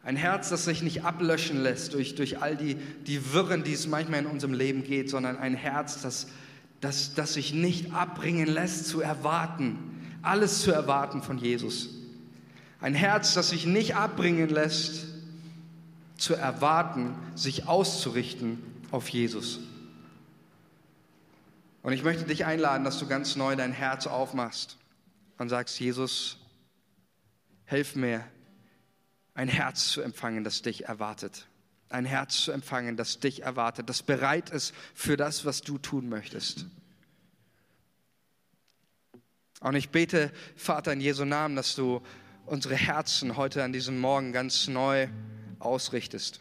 Ein 0.04 0.16
Herz, 0.16 0.50
das 0.50 0.66
sich 0.66 0.82
nicht 0.82 1.04
ablöschen 1.04 1.62
lässt 1.62 1.94
durch, 1.94 2.16
durch 2.16 2.42
all 2.42 2.56
die, 2.56 2.76
die 2.76 3.34
Wirren, 3.34 3.64
die 3.64 3.74
es 3.74 3.88
manchmal 3.88 4.22
in 4.22 4.26
unserem 4.26 4.54
Leben 4.54 4.84
geht, 4.84 5.10
sondern 5.10 5.38
ein 5.38 5.54
Herz, 5.54 6.02
das, 6.02 6.28
das, 6.80 7.14
das 7.14 7.34
sich 7.34 7.54
nicht 7.54 7.94
abbringen 7.94 8.48
lässt 8.48 8.88
zu 8.88 9.02
erwarten, 9.02 9.78
alles 10.24 10.62
zu 10.62 10.72
erwarten 10.72 11.22
von 11.22 11.38
Jesus. 11.38 11.90
Ein 12.80 12.96
Herz, 12.96 13.36
das 13.36 13.50
sich 13.50 13.68
nicht 13.68 13.96
abbringen 13.96 14.50
lässt 14.50 15.06
zu 16.18 16.34
erwarten, 16.34 17.16
sich 17.36 17.68
auszurichten 17.68 18.60
auf 18.90 19.10
Jesus. 19.10 19.60
Und 21.84 21.94
ich 21.94 22.04
möchte 22.04 22.26
dich 22.26 22.46
einladen, 22.46 22.84
dass 22.84 23.00
du 23.00 23.08
ganz 23.08 23.36
neu 23.36 23.56
dein 23.56 23.72
Herz 23.72 24.06
aufmachst 24.06 24.78
und 25.38 25.50
sagst, 25.50 25.80
Jesus, 25.80 26.38
hilf 27.66 27.96
mir, 27.96 28.24
ein 29.34 29.48
Herz 29.48 29.90
zu 29.90 30.02
empfangen, 30.02 30.44
das 30.44 30.62
dich 30.62 30.86
erwartet. 30.86 31.48
Ein 31.90 32.06
Herz 32.06 32.38
zu 32.44 32.52
empfangen, 32.52 32.98
das 32.98 33.20
dich 33.20 33.42
erwartet, 33.42 33.90
das 33.90 34.04
bereit 34.04 34.50
ist 34.50 34.74
für 34.94 35.18
das, 35.18 35.46
was 35.46 35.62
du 35.62 35.78
tun 35.78 36.08
möchtest. 36.08 36.66
Und 39.60 39.76
ich 39.76 39.90
bete, 39.90 40.32
Vater, 40.56 40.94
in 40.94 41.02
Jesu 41.02 41.26
Namen, 41.26 41.56
dass 41.56 41.76
du 41.76 42.02
unsere 42.46 42.76
Herzen 42.76 43.38
heute 43.38 43.64
an 43.64 43.74
diesem 43.74 44.00
Morgen 44.00 44.34
ganz 44.34 44.68
neu 44.68 45.08
ausrichtest. 45.60 46.40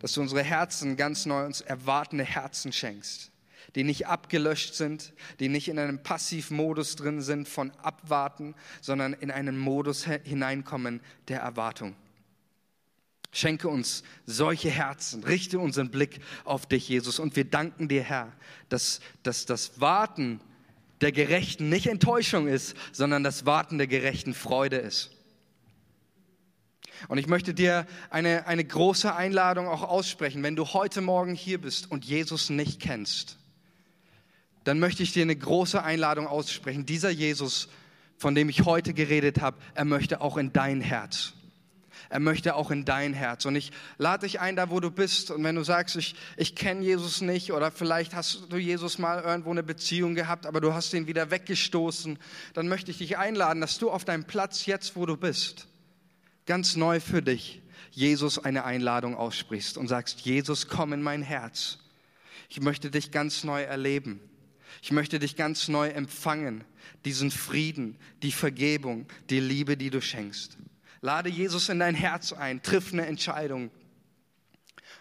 Dass 0.00 0.12
du 0.12 0.20
unsere 0.20 0.42
Herzen 0.42 0.96
ganz 0.96 1.26
neu 1.26 1.44
uns 1.44 1.60
erwartende 1.60 2.24
Herzen 2.24 2.72
schenkst 2.72 3.29
die 3.74 3.84
nicht 3.84 4.06
abgelöscht 4.06 4.74
sind, 4.74 5.12
die 5.38 5.48
nicht 5.48 5.68
in 5.68 5.78
einem 5.78 6.02
Passivmodus 6.02 6.96
drin 6.96 7.22
sind 7.22 7.48
von 7.48 7.70
Abwarten, 7.82 8.54
sondern 8.80 9.12
in 9.12 9.30
einen 9.30 9.58
Modus 9.58 10.04
hineinkommen 10.04 11.00
der 11.28 11.40
Erwartung. 11.40 11.94
Schenke 13.32 13.68
uns 13.68 14.02
solche 14.26 14.70
Herzen, 14.70 15.22
richte 15.22 15.60
unseren 15.60 15.90
Blick 15.90 16.20
auf 16.44 16.66
dich, 16.66 16.88
Jesus. 16.88 17.20
Und 17.20 17.36
wir 17.36 17.44
danken 17.44 17.86
dir, 17.88 18.02
Herr, 18.02 18.32
dass, 18.68 19.00
dass 19.22 19.46
das 19.46 19.80
Warten 19.80 20.40
der 21.00 21.12
Gerechten 21.12 21.68
nicht 21.68 21.86
Enttäuschung 21.86 22.48
ist, 22.48 22.76
sondern 22.92 23.22
das 23.22 23.46
Warten 23.46 23.78
der 23.78 23.86
Gerechten 23.86 24.34
Freude 24.34 24.76
ist. 24.76 25.12
Und 27.08 27.18
ich 27.18 27.28
möchte 27.28 27.54
dir 27.54 27.86
eine, 28.10 28.46
eine 28.46 28.64
große 28.64 29.14
Einladung 29.14 29.68
auch 29.68 29.82
aussprechen, 29.82 30.42
wenn 30.42 30.56
du 30.56 30.66
heute 30.66 31.00
Morgen 31.00 31.34
hier 31.34 31.60
bist 31.60 31.90
und 31.90 32.04
Jesus 32.04 32.50
nicht 32.50 32.80
kennst 32.80 33.38
dann 34.64 34.78
möchte 34.78 35.02
ich 35.02 35.12
dir 35.12 35.22
eine 35.22 35.36
große 35.36 35.82
Einladung 35.82 36.26
aussprechen. 36.26 36.86
Dieser 36.86 37.10
Jesus, 37.10 37.68
von 38.16 38.34
dem 38.34 38.48
ich 38.48 38.64
heute 38.64 38.94
geredet 38.94 39.40
habe, 39.40 39.56
er 39.74 39.84
möchte 39.84 40.20
auch 40.20 40.36
in 40.36 40.52
dein 40.52 40.80
Herz. 40.80 41.32
Er 42.08 42.18
möchte 42.18 42.56
auch 42.56 42.72
in 42.72 42.84
dein 42.84 43.14
Herz. 43.14 43.44
Und 43.44 43.54
ich 43.54 43.70
lade 43.96 44.26
dich 44.26 44.40
ein, 44.40 44.56
da 44.56 44.68
wo 44.68 44.80
du 44.80 44.90
bist. 44.90 45.30
Und 45.30 45.44
wenn 45.44 45.54
du 45.54 45.62
sagst, 45.62 45.94
ich, 45.96 46.16
ich 46.36 46.56
kenne 46.56 46.84
Jesus 46.84 47.20
nicht 47.20 47.52
oder 47.52 47.70
vielleicht 47.70 48.14
hast 48.14 48.46
du 48.50 48.56
Jesus 48.56 48.98
mal 48.98 49.22
irgendwo 49.22 49.50
eine 49.50 49.62
Beziehung 49.62 50.16
gehabt, 50.16 50.44
aber 50.44 50.60
du 50.60 50.74
hast 50.74 50.92
ihn 50.92 51.06
wieder 51.06 51.30
weggestoßen, 51.30 52.18
dann 52.52 52.68
möchte 52.68 52.90
ich 52.90 52.98
dich 52.98 53.16
einladen, 53.16 53.60
dass 53.60 53.78
du 53.78 53.90
auf 53.90 54.04
deinem 54.04 54.24
Platz 54.24 54.66
jetzt, 54.66 54.96
wo 54.96 55.06
du 55.06 55.16
bist, 55.16 55.68
ganz 56.46 56.74
neu 56.74 56.98
für 56.98 57.22
dich 57.22 57.62
Jesus 57.92 58.38
eine 58.38 58.64
Einladung 58.64 59.16
aussprichst 59.16 59.78
und 59.78 59.88
sagst, 59.88 60.20
Jesus, 60.20 60.68
komm 60.68 60.92
in 60.92 61.02
mein 61.02 61.22
Herz. 61.22 61.78
Ich 62.48 62.60
möchte 62.60 62.90
dich 62.90 63.12
ganz 63.12 63.44
neu 63.44 63.62
erleben. 63.62 64.20
Ich 64.82 64.92
möchte 64.92 65.18
dich 65.18 65.36
ganz 65.36 65.68
neu 65.68 65.88
empfangen, 65.88 66.64
diesen 67.04 67.30
Frieden, 67.30 67.96
die 68.22 68.32
Vergebung, 68.32 69.06
die 69.28 69.40
Liebe, 69.40 69.76
die 69.76 69.90
du 69.90 70.00
schenkst. 70.00 70.58
Lade 71.00 71.28
Jesus 71.28 71.68
in 71.68 71.78
dein 71.78 71.94
Herz 71.94 72.32
ein, 72.32 72.62
triff 72.62 72.92
eine 72.92 73.06
Entscheidung 73.06 73.70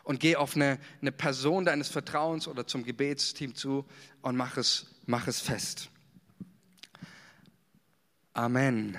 und 0.03 0.19
geh 0.19 0.35
auf 0.35 0.55
eine, 0.55 0.79
eine 1.01 1.11
Person 1.11 1.65
deines 1.65 1.89
Vertrauens 1.89 2.47
oder 2.47 2.65
zum 2.65 2.83
Gebetsteam 2.83 3.53
zu 3.53 3.85
und 4.21 4.35
mach 4.35 4.57
es, 4.57 4.87
mach 5.05 5.27
es 5.27 5.41
fest. 5.41 5.89
Amen. 8.33 8.97